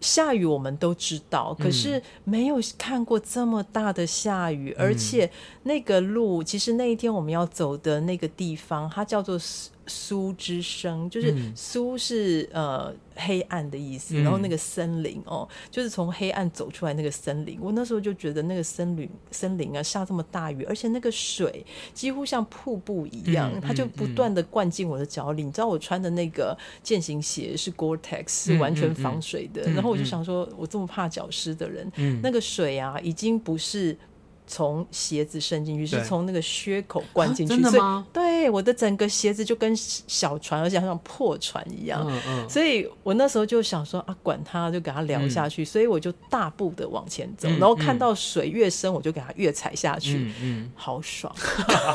[0.00, 5.30] 下雨我们都知道，可是没有看过这么大的下雨，嗯、而且
[5.62, 9.38] 那个路，其实那一天我们要走的那个地方，它叫做。
[9.86, 17.58] 苏之声，就是苏是、嗯、呃黑暗的意思，然后那个森林哦，就是从黑暗走出来那个森林。
[17.60, 25.44] 我那时候就觉得那个森林森林啊下这么大雨，而且那个水几乎像瀑布一样，嗯、它就不断的灌进我的脚里。
[25.44, 29.62] 嗯、你知道我穿的那个健行鞋是 Gore-Tex，是完全防水的。
[29.70, 33.96] 然后我就想说，我这么怕脚湿的人，嗯、那个水啊已经不是。
[34.46, 38.06] 从鞋子伸进去，是从那个靴口灌进去，真的吗？
[38.12, 42.04] 对，我的整个鞋子就跟小船，而且像破船一样。
[42.06, 42.48] 嗯嗯。
[42.48, 45.64] 所以我那时候就想说啊，管他，就给他聊下去。
[45.64, 50.32] 所以我就大步的往前走，然后看到水越深，我就给他越踩下去。
[50.42, 51.34] 嗯，好爽！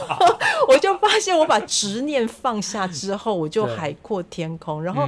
[0.68, 5.08] 我就发现我把执念放下之后，我就海阔天空，然后。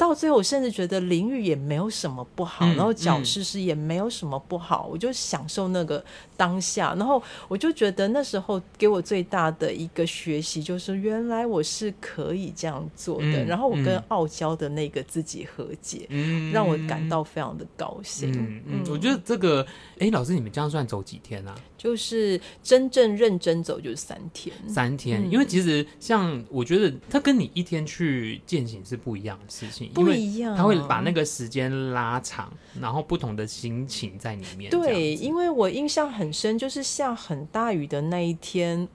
[0.00, 6.02] 到最后，我甚至觉得淋浴也没有什么不好，嗯、然后脚湿湿也没有什么不好，嗯、我就享受那个
[6.38, 6.94] 当下。
[6.94, 13.44] 然后我就觉得那时候给我最大的一个学习，就是原来我是可以这样做的。
[13.44, 18.32] 嗯、然后我跟傲娇的那个自己和解，嗯、让我感到非常的高兴。
[18.32, 19.66] 嗯嗯，我觉得这个，
[19.98, 21.54] 哎，老师，你们这样算走几天啊？
[21.76, 25.22] 就是真正认真走就是三天，三天。
[25.22, 29.89] 嗯、因为其实像我觉得，它跟你一天去践行是不一样的事情。
[29.92, 34.70] 不一样，他会把那个时间拉长，然后不同的心情在里面。
[34.70, 38.88] 对，因为我印象很深，就是下很大雨的那一天，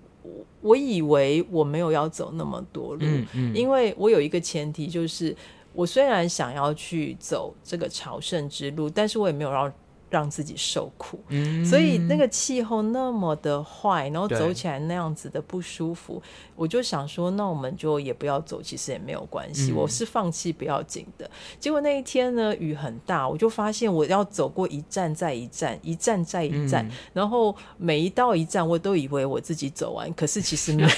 [0.61, 5.35] 我以为我没有要走那么多路，嗯嗯，因为我有一个前提，就是
[5.73, 9.71] 我虽然想要去走这个朝圣之路，但是我也没有要。
[10.15, 16.23] 让自己受苦，嗯，所以那个气候那么的坏，然后走起来那样子的不舒服，
[16.55, 21.29] 我就想说，那我们就也不要走，其实也没有关系，嗯，我是放弃不要紧的。
[21.59, 30.89] 结果那一天呢，雨很大，我就发现我要走过一站再一站，一站再一站，嗯，然后每一到一站，我都以为我自己走完，可是其实没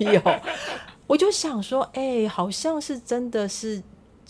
[0.00, 0.20] 有。
[1.06, 3.80] 我就想说，哎，欸，好像是真的是。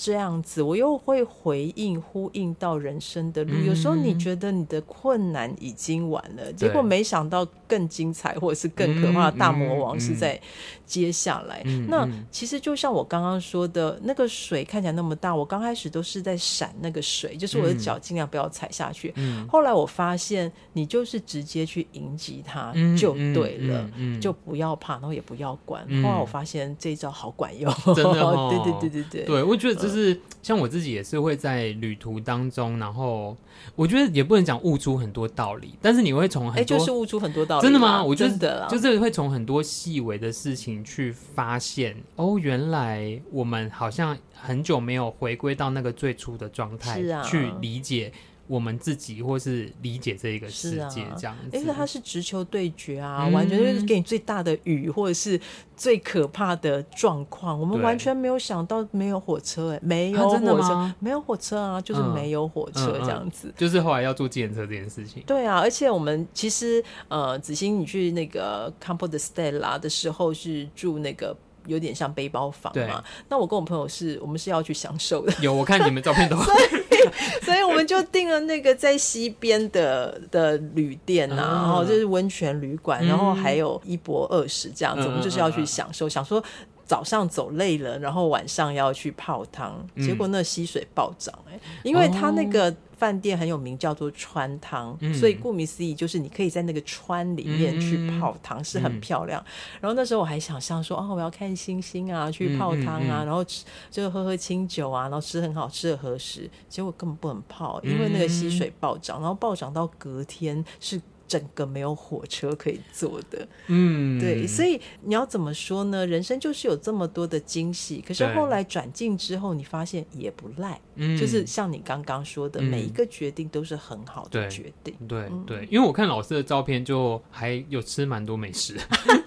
[0.01, 3.51] 这样子，我又会回应、呼应到人生的路。
[3.53, 3.67] 嗯。
[3.67, 10.41] 有时候你觉得你的困难已经完了，结果没想到更精彩，或者是更可怕的大魔王是在
[10.87, 11.63] 接下来。
[11.65, 11.87] 嗯嗯嗯。
[11.91, 19.13] 那其实就像我刚刚说的，那个水看起来那么大，我刚开始都是在闪那个水，就是我的脚尽量不要踩下去。
[19.17, 19.49] 嗯。
[19.49, 25.83] 后来我发现，你就是直接去迎击它就对了，就不要怕，然后也不要管。
[26.05, 28.49] 后来我发现这一招好管用，真的哦。
[28.49, 33.37] 对对对对对，对我觉得就是像我自己也是会在旅途当中，然后
[33.75, 38.03] 我觉得也不能讲悟出很多道理，但是你会从很多，就是悟出很多道理，真的吗？
[38.05, 48.13] 我觉得就是会从很多细微的事情去发现，哦，原来我们好像很久没有回归到那个最初的状态，去理解。
[48.49, 55.39] 我们自己或是理解这一个世界这样子，因为它是直球对决啊，嗯、完全就是给你最大的雨或者是
[55.77, 57.61] 最可怕的状况。
[57.61, 63.49] 我们完全没有想到没有火车、欸，哎，没有火车、啊，没有火车啊，就是没有火车这样子。
[63.49, 65.23] 嗯嗯嗯、就是后来要坐计程车这件事情。
[65.27, 71.37] 对啊，而且我们其实呃，子欣，你去那个 Campo de Stella 的时候是住那个。
[71.69, 75.33] 有点像背包房嘛，那我跟我朋友是，我们是要去享受的。
[75.41, 76.37] 有，我看你们照片都。
[76.43, 86.43] 所以，所以我们就订了那个在西边的的旅店啊，然后就是温泉旅馆，然后还有一泊二十这样子，嗯，我们就是要去享受，嗯，想说。
[86.89, 99.79] 早上走累了，然后晚上要去泡汤，结果那溪水暴涨哎、欸嗯，因为它那个饭店很有名，叫做川汤、嗯，所以顾名思义就是你可以在那个川里面去泡汤，嗯、是很漂亮、嗯。
[99.83, 111.01] 然后那时候我还想象说，哦，我要看星星啊，去泡汤啊，然后吃就喝喝清酒啊，然后吃很好吃的和食，结果根本不能泡，因为那个溪水暴涨，然后暴涨到隔天是。
[111.29, 116.07] 整个没有火车可以坐的，嗯，对，所以你要怎么说呢？
[116.07, 128.75] 人生就是有这么多的惊喜，可是后来转进之后，你发现也不赖，嗯，就是像你刚刚说的，嗯，每一个决定都是很好的决定，对对，对，因为我看老师的照片，就还有吃蛮多美食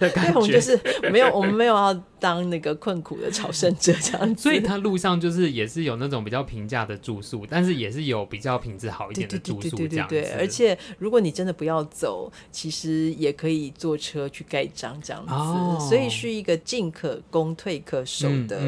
[0.00, 0.76] 的 感觉，我们就是
[1.12, 11.88] 没有，我们没有要当那个困苦的朝圣者这样子，所以他路上就是也是有那种比较平价的住宿，但是也是有比较品质好一点的住宿这样子，对，而且如果你真的不要。
[11.92, 18.60] 走，其实也可以坐车去盖章这样子，哦，所以是一个进可攻退可守的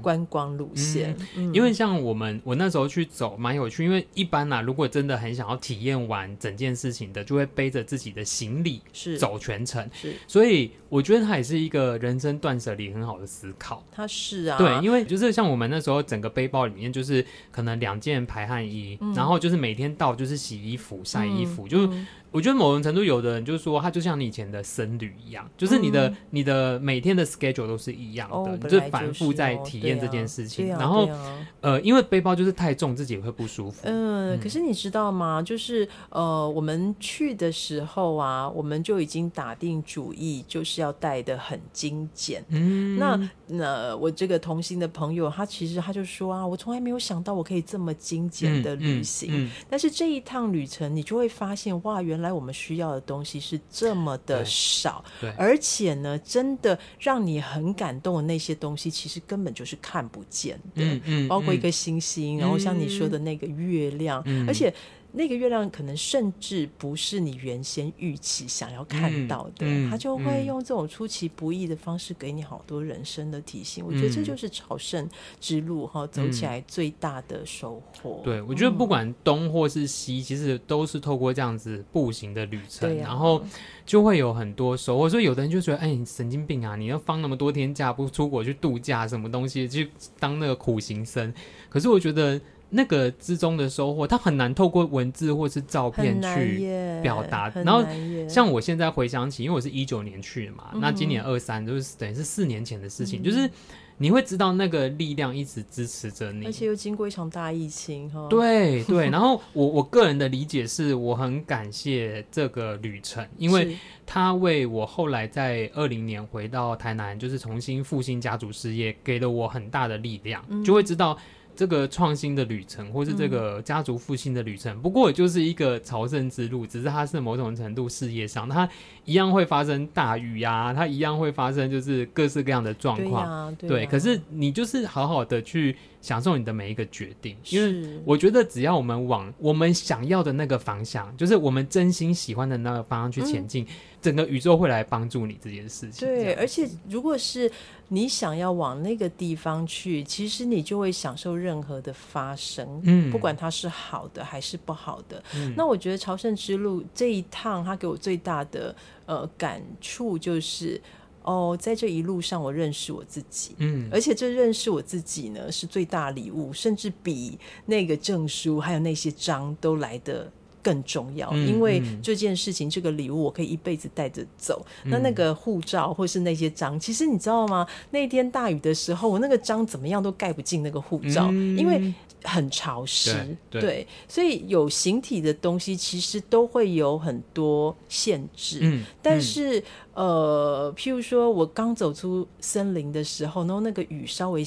[0.00, 1.16] 观光路线。
[1.52, 9.88] 因为像我们，我那时候去走蛮有趣，因为一般啊，如果真的很想要体验完整件事情的，就会背着自己的行李是走全程。
[9.92, 13.84] 是，所以我觉得它也是一个人生断舍离很好的思考。
[13.92, 21.86] 它是啊，对，因为就是像我们那时候整个背包里面，就是可能两件排汗衣，嗯，然后就是每天到就是洗衣服、晒衣服，嗯，就。
[21.86, 30.66] 嗯我觉得某种程度，有的人就是说，他就像你以前的僧侣一样，就是你的、嗯、你的每天的 schedule 都是一样的，哦就反复在体验这件事情。
[30.66, 33.82] 然后、啊，呃，因为背包就是太重，自己也会不舒服。
[33.84, 35.40] 嗯，嗯可是你知道吗？
[35.40, 42.44] 就是呃，我们去的时候啊，我们就已经打定主意，就是要带的很精简。
[42.48, 49.48] 嗯，那那我这个同行的朋友，他其实他就说啊，我从来没有想到我可以这么精简的旅行。
[49.70, 52.23] 但是这一趟旅程，你就会发现，哇，原来。
[52.24, 64.74] 来，我们需要的东西是这么的少，对，对，而且呢，真的让你很感动的那些东西，其实根本就是看不见的，嗯嗯，包括一个星星，嗯，然后像你说的那个月亮，嗯，而且。
[65.16, 73.84] 那个月亮可能甚至不是你原先预期想要看到的，嗯嗯、他就会用这种出其不意的方式给你好多人生的提醒。
[73.84, 75.08] 嗯、我觉得这就是朝圣
[75.40, 78.20] 之路哈、嗯，走起来最大的收获。
[78.24, 83.40] 对，我觉得不管东或是西，其实都是透过这样子步行的旅程，啊、然后
[83.86, 85.08] 就会有很多收获。
[85.08, 86.74] 所以有的人就觉得，哎，你神经病啊！
[86.74, 91.32] 你要放那么多天假不出国去度假，什么东西去当那个苦行僧？
[91.68, 92.40] 可是我觉得。
[92.76, 96.66] 那个之中的收获，它很难透过文字或是照片去
[97.00, 97.48] 表达。
[97.64, 97.84] 然后，
[98.28, 103.48] 像我现在回想起，因为我是一九年去的嘛，嗯、那今年二三就是等于是四年前的事情，嗯、就是
[103.96, 108.26] 你会知道那个力量一直支持着你，而且又经过一场大疫情哈。
[108.28, 121.16] 对对， 然后我我个人的理解是，我很感谢这个旅程，因为他为我后来在二零年回到台南，就是重新复兴家族事业，给了我很大的力量，嗯、就会知道。
[121.56, 128.68] 这个创新的旅程，或是这个家族复兴的旅程，嗯、不过也就是一个朝圣之路，只是它是某种程度事业上，它
[129.04, 133.86] 一样会发生大雨呀、啊，它一样会发生就是各式各样的状况，对、啊对，啊、对。
[133.86, 143.64] 可是你就是好好的去享受你的每一个决定，因为我觉得只要我们往我们想要的那个方向，就是我们真心喜欢的那个方向去前进。
[143.64, 143.68] 嗯
[144.04, 146.06] 整个宇宙会来帮助你这件事情。
[146.06, 147.50] 对，而且如果是
[147.88, 155.24] 你想要往那个地方去，其实你就会享受任何的发生，嗯，不管它是好的还是不好的。
[155.34, 158.76] 嗯，那我觉得朝圣之路这一趟，它给我最大的
[159.06, 160.80] 呃感触就是，
[161.22, 170.30] 哦，在这一路上我认识我自己，嗯，而且这认识我自己呢是最大礼物，甚至比那个证书还有那些章都来得。
[170.64, 174.64] 更重要，因为这件事情，嗯、这个礼物我可以一辈子带着走。
[174.84, 177.66] 嗯、那那个护照或是那些章，其实你知道吗？
[177.90, 181.92] 那天大雨的时候，我那个章怎么样都盖不进那个护照，嗯，因为
[182.24, 183.36] 很潮湿。
[183.48, 188.58] 对，对，所以有形体的东西其实都会有很多限制。
[188.62, 189.60] 嗯、但是、
[189.92, 194.42] 嗯、呃，譬如说我刚走出森林的时候，然后那个雨稍微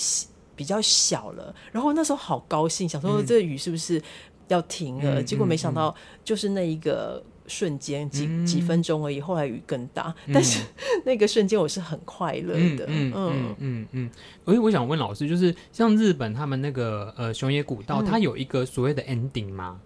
[0.56, 4.02] 比较小了，然后那时候好高兴，想说这个雨是不是？
[4.50, 9.20] 要停了，结果没想到就是那一个瞬间，几、嗯、几分钟而已。
[9.20, 10.62] 后来雨更大，嗯、但是
[11.06, 12.86] 那个瞬间我是很快乐的。
[12.88, 14.10] 嗯嗯嗯嗯。
[14.46, 19.80] 所以我想问老师，就是像日本他们那个呃熊野古道，它有一个所谓的 ending 吗？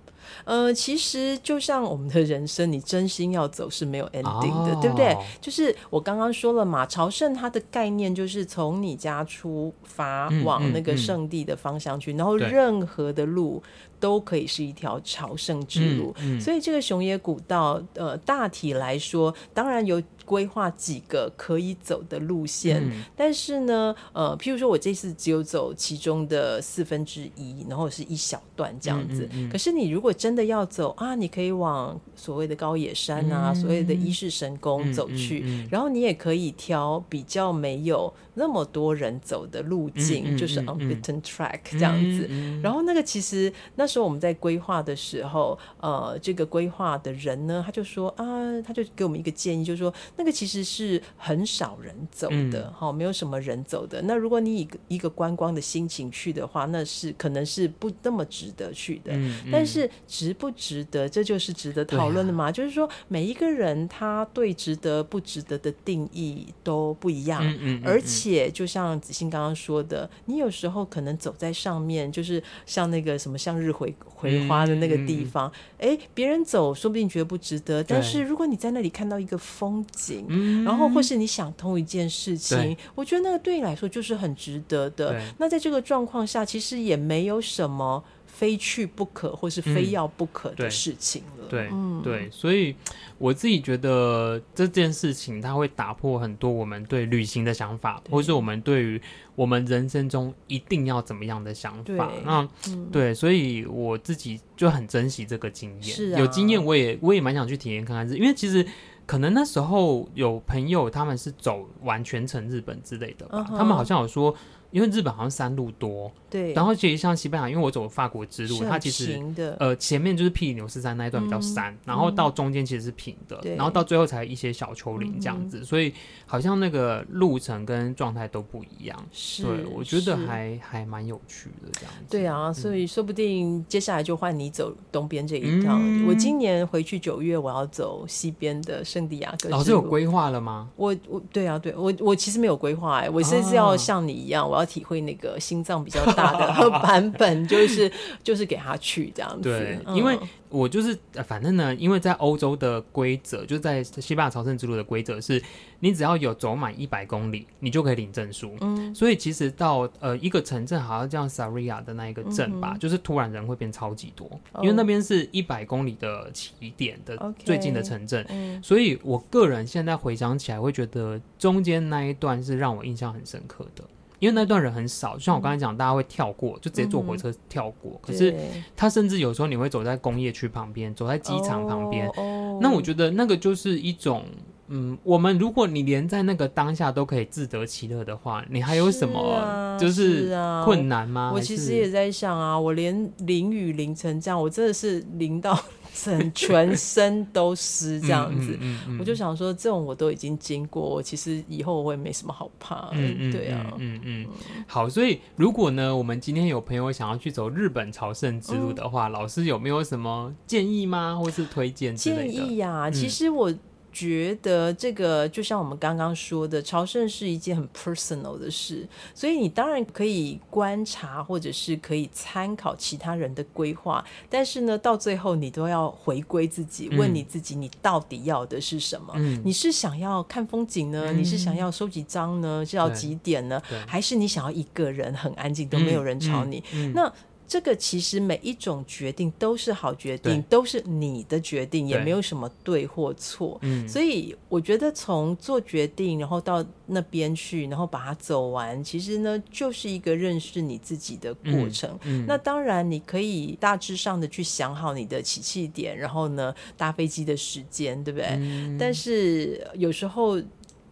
[0.45, 5.15] 呃，其实就像我们的人生，你真心要走是没有 ending 的，哦、对不对？
[5.41, 13.61] 就是我刚刚说了嘛，朝圣它的概念就是从你家出发往那个圣地的方向去，嗯嗯嗯、然后任何的路。
[14.01, 29.23] 都可以是一条朝圣之路，嗯嗯，所以这个熊野古道，呃，大体来说，当然有规划几个可以走的路线，嗯，但是呢，呃，譬如说我这次只有走其中的四分之一，然后是一小段这样子。
[29.31, 42.29] 嗯嗯嗯，可是你如果真的要走啊，你可以往所谓的高野山啊，嗯，所谓的伊势神宫走去，然后你也可以挑比较没有那么多人走的路径，嗯，就是 unbeaten track 这样子。
[42.63, 48.25] 然后那个其实那时候我们在规划的时候，呃，这个规划的人呢，他就说啊，
[48.61, 54.01] 他就给我们一个建议，就是说那个其实是很少人走的，哈，嗯，没有什么人走的。
[54.03, 59.11] 那如果你以一个观光的心情去的话，那是可能是不那么值得去的。
[59.13, 62.49] 嗯，但是值不值得，这就是值得讨论的嘛。
[62.49, 67.43] 就是说每一个人他对值得不值得的定义都不一样，
[67.83, 68.20] 而且。
[68.21, 85.19] 且就像子欣刚刚说的，你有时候可能走在上面，就是像那个什么向日葵葵花的那个地方，哎、嗯，别人走说不定觉得不值得，但是如果你在那里看到一个风景，然后或是你想通一件事情，我觉得那个对你来说就是很值得的。
[85.39, 88.03] 那在这个状况下，其实也没有什么。
[88.41, 91.45] 非去不可，或是非要不可的事情了。
[91.45, 92.75] 嗯、对，嗯、对，所以
[93.19, 98.99] 我自己觉得这件事情它会打破很多我们对旅行的想法，或是我们对于
[99.35, 102.11] 我们人生中一定要怎么样的想法。
[102.25, 105.83] 那、嗯、对，所以我自己就很珍惜这个经验。
[105.83, 108.65] 是啊，有经验我也我也蛮想去体验看看，因为其实
[109.05, 113.57] 可能那时候有朋友他们是走完全程日本之类的吧，uh -huh.
[113.59, 114.35] 他们好像有说。
[114.71, 119.21] 因为日本好像山路多，对，然后其实像西班牙，因为我走法国之路，它其实
[119.59, 125.93] 呃前面就是庇里牛斯山那一段比较山，嗯、然后到中间其实是平的，然后到最后才一些小丘陵这样子，嗯、所以
[126.25, 128.97] 好像那个路程跟状态都不一样。
[129.11, 132.05] 是，对，我觉得还还蛮有趣的这样子。
[132.09, 135.81] 对啊，所以说不定接下来就换你走东边这一趟。
[135.83, 139.49] 嗯、我今年回去九月，我要走西边的圣地亚哥。
[139.49, 140.69] 老师有规划了吗？
[140.77, 144.60] 我我对啊，对我我其实没有规划哎，我甚至要像你一样，我要。
[144.61, 147.91] 要体会那个心脏比较大的 版本，就是
[148.23, 149.49] 就是给他去这样子。
[149.49, 150.17] 对，因为
[150.49, 155.41] 我就是反正呢，因为在欧洲的规则，就是在西班牙朝圣之路的规则是，
[155.79, 158.55] 你只要有走满一百公里，你就可以领证书。
[158.61, 164.29] 嗯，所以其实到呃一个城镇，好像叫 Sarria 的那一个镇吧，嗯，就是突然人会变超级多，
[164.61, 168.25] 因为那边是一百公里的起点的最近的城镇。
[168.29, 173.83] 嗯，所以我个人现在回想起来，会觉得中间那一段是让我印象很深刻的。
[174.21, 177.93] 因为那段人很少，就像我刚才讲，大家会跳过，就直接坐火车跳过。
[177.93, 178.35] 嗯、可是
[178.77, 182.07] 他甚至有时候你会走在工业区旁边，走在机场旁边。
[182.09, 182.59] 哦。
[182.61, 184.23] 那我觉得那个就是一种
[184.67, 190.29] 嗯，我们如果你连在那个当下都可以自得其乐的话，你还有什么就是
[190.63, 191.29] 困难吗？
[191.29, 195.59] 啊、我其实也在想啊，我连淋雨淋成这样，我真的是淋到
[195.93, 198.53] 整全身都湿这样子。
[198.53, 202.89] 嗯嗯嗯嗯、我就想说，这种我都已经经过，我其实以后我也没什么好怕。
[203.31, 204.27] 对啊，嗯嗯，嗯。
[204.67, 211.15] 好，所以如果呢，我们今天有朋友想要去走日本朝圣之路的话，嗯、老师有没有什么建议吗？
[211.15, 211.95] 或是推荐？
[211.95, 213.53] 建议呀、啊，其实我。
[213.91, 229.13] 觉得这个就像我们刚刚说的，朝圣是一件很 personal 的事，所以你当然可以观察，或者是可以参考其他人的规划，但是呢，到最后你都要回归自己，问你自己，你到底要的是什么？
[229.17, 231.05] 嗯、你是想要看风景呢？
[231.07, 232.65] 嗯、你是想要收集章呢？
[232.65, 233.61] 是要几点呢？
[233.85, 236.63] 还是你想要一个人很安静，都没有人吵你？
[236.93, 237.11] 那
[237.51, 243.59] 这个其实每一种决定都是好决定，都是你的决定，也没有什么对或错。
[243.63, 251.89] 嗯，所以我觉得从做决定，然后到那边去，然后把它走完，其实呢就是一个认识你自己的过程。
[252.03, 258.29] 嗯，嗯，那当然你可以大致上的去想好你的起气点，然后呢搭飞机的时间，对不对？
[258.39, 260.41] 嗯，但是有时候。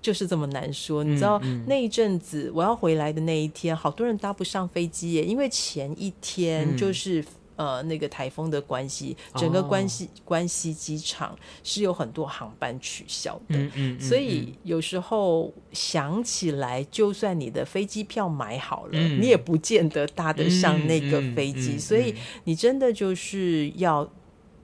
[0.01, 1.59] 就是这么难说，你知道、嗯。
[1.59, 7.21] 嗯、那一阵子我要回来的那一天，好多人搭不上飞机耶，因为前一天就是、
[7.57, 24.09] 嗯、呃那个台风的关系，整个关西、哦、关西机场是有很多航班取消的，嗯嗯嗯、所以有时候想起来，就算你的飞机票买好了，嗯、你也不见得搭得上那个飞机，所以你真的就是要。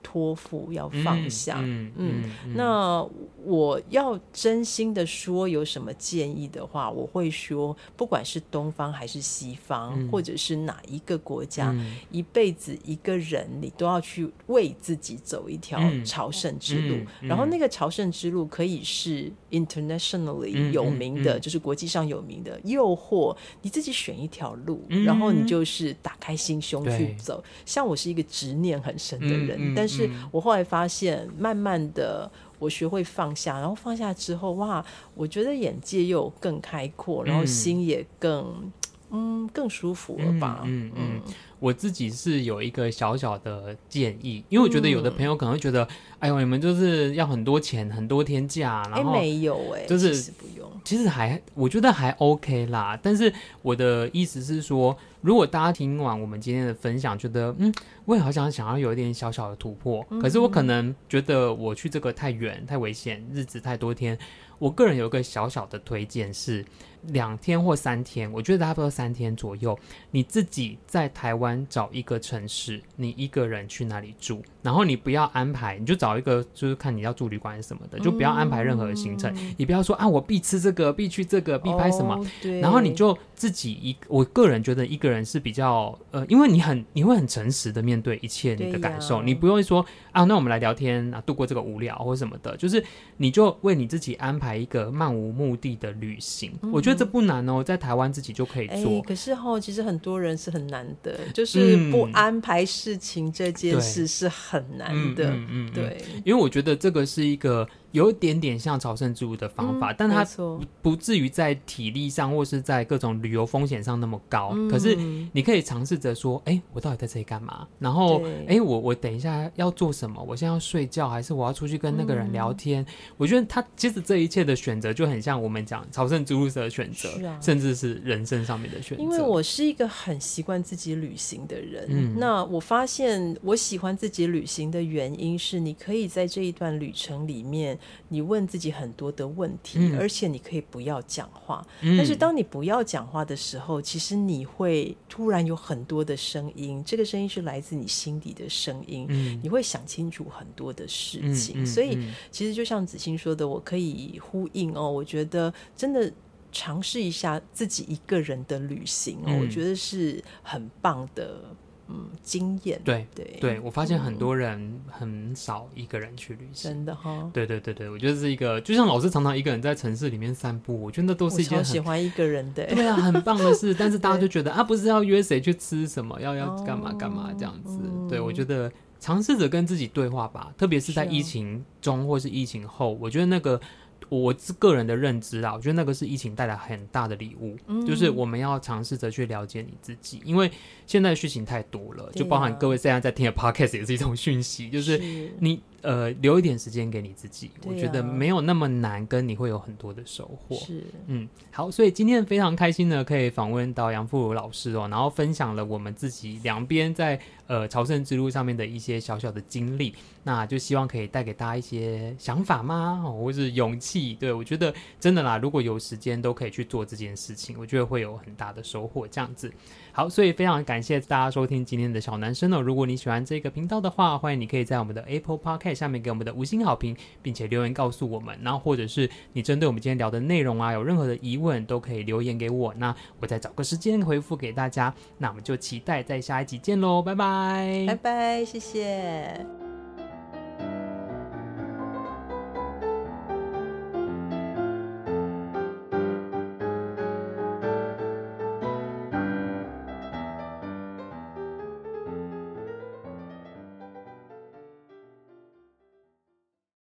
[0.06, 3.04] 托付要放下，嗯，那
[3.44, 16.96] 我要真心的说，有什么建议的话，我会说，不管是东方还是西方，嗯、或者是哪一个国家，嗯、一辈子一个人，你都要去为自己走一条朝圣之路。
[17.20, 27.42] 然后那个朝圣之路可以是 internationally 有名的，就是国际上有名的，又或你自己选一条路，嗯、然后你就是打开心胸去走。
[27.64, 29.95] 像我是一个执念很深的人，但是。
[29.96, 34.84] 是我后来发现，慢慢的我学会放下，然后放下之后，哇，
[35.14, 38.70] 我觉得眼界又更开阔，然后心也更
[39.10, 40.62] 嗯更舒服了吧？
[40.64, 41.20] 嗯嗯。
[41.58, 45.88] 我自己是有一个小小的建议，因为我觉得有的朋友可能会觉得，嗯、
[46.18, 52.98] 哎呦，你们就是要很多钱，很多天假，然后没有哎，就是不用，其实还我觉得还 OK 啦。
[53.02, 53.32] 但是
[53.62, 54.94] 我的意思是说，
[55.26, 57.74] 如果大家听完我们今天的分享，觉得嗯，
[58.04, 64.16] 我也好想想要有一点小小的突破，嗯、可是我可能觉得我去这个太远、太危险，日子太多天。
[64.60, 66.64] 我个人有一个小小的推荐是。
[67.08, 69.78] 两天或三天，我觉得差不多三天左右。
[70.10, 79.32] 你自己在台湾找一个城市，你一个人去那里住，然后你不要安排，你就找一个，就是看你要住旅馆什么的，就不要安排任何的行程。
[79.34, 82.14] 嗯、你不要说啊，我必吃这个，必去这个，必拍什么。
[82.14, 82.26] 哦、
[82.60, 92.82] 然后你就自己一，我个人觉得一个人是比较呃，因为你很你会很诚实的面对一切你的感受，呀你不用说啊，那我们来聊天啊，度过这个无聊或什么的，就是
[93.18, 96.52] 你就为你自己安排一个漫无目的的旅行。
[96.62, 96.96] 嗯、我觉得。
[96.96, 98.90] 这不难哦，在台湾自己就可以做。
[98.90, 105.30] 欸、可是哈，其实很多人是很难的，就是不安排事情这件事是很难的。
[105.30, 107.68] 嗯嗯，对，因为我觉得这个是一个。
[107.92, 114.50] 有一点点像朝圣之路的方法，嗯、但它不，不至于在体力上或是在各种旅游风险上那么高。
[114.52, 114.94] 嗯、可是
[115.32, 120.22] 你可以尝试着说：“哎、欸，我到底在这里干嘛？”然后，哎、欸，我我等一下要做什么？
[120.22, 122.82] 我现在要睡觉，还是我要出去跟那个人聊天？
[122.82, 129.02] 嗯、我觉得他其实这一切的选择就很像我们讲朝圣之路的选择，啊、甚至是人生上面的选择。
[129.02, 137.78] 因为我是一个很习惯自己旅行的人，嗯、那我发现我喜欢自己旅行的原因是，你可以在这一段旅程里面。
[138.08, 141.66] 你问自己很多的问题，嗯、而且你可以不要讲话。
[141.80, 149.06] 嗯、但是当你不要讲话的时候，其实你会突然有很多的声音，这个声音是来自你心底的声音。
[149.08, 151.66] 嗯、你会想清楚很多的事情。
[151.66, 151.98] 所以，
[152.30, 154.90] 其实就像子欣说的，我可以呼应哦。
[154.90, 156.10] 我觉得真的
[156.56, 161.40] 尝试一下自己一个人的旅行哦，嗯、我觉得是很棒的。
[161.88, 167.30] 嗯，经验对对对，我发现很多人很少一个人去旅行，真的哈。
[167.32, 173.72] 对对对对，我觉得是一个，就像老师常常一个人在城市里面散步，我觉得那都是一件很喜欢一个人的，对啊，很棒的事。
[173.78, 177.78] 但是大家就觉得啊，不是要约谁去吃什么，要要干嘛干嘛这样子。
[178.08, 183.60] 对，我觉得尝试着跟自己对话吧，特别是在疫情中或是疫情后，我觉得那个。
[184.08, 190.50] 我自个人的认知啊，我觉得那个是疫情带来很大的礼物，嗯、就是我们要尝试着去了解你自己，因为
[190.86, 194.98] 现在的讯息太多了，啊、就包含各位现在在听的 podcast 也是一种讯息，就是
[195.40, 200.56] 你呃，留一点时间给你自己，啊、我觉得没有那么难，跟你会有很多的收获。
[200.56, 213.04] 是，嗯，好，所以今天非常开心呢，可以访问到杨富如老师哦，然后分享了我们自己两边在呃朝圣之路上面的一些小小的经历，那就希望可以带给大家一些想法吗？
[213.04, 214.14] 或是勇气？
[214.14, 219.06] 对，我觉得真的啦，如果有时间都可以去做这件事情，我觉得会有很大的收获。
[219.06, 219.52] 这样子，
[219.96, 222.60] 好，所以非常感谢大家收听今天的小男生哦。
[222.60, 225.76] 如果你喜欢这个频道的话，欢迎你可以在我们的 Apple Podcast。
[225.76, 234.92] 下面给我们的五星好评，并且留言告诉我们，然后或者是你针对我们今天聊的内容啊，有任何的疑问都可以留言给我，那我再找个时间回复给大家。
[235.16, 239.46] 那我们就期待在下一集见喽，拜拜，拜拜，谢谢。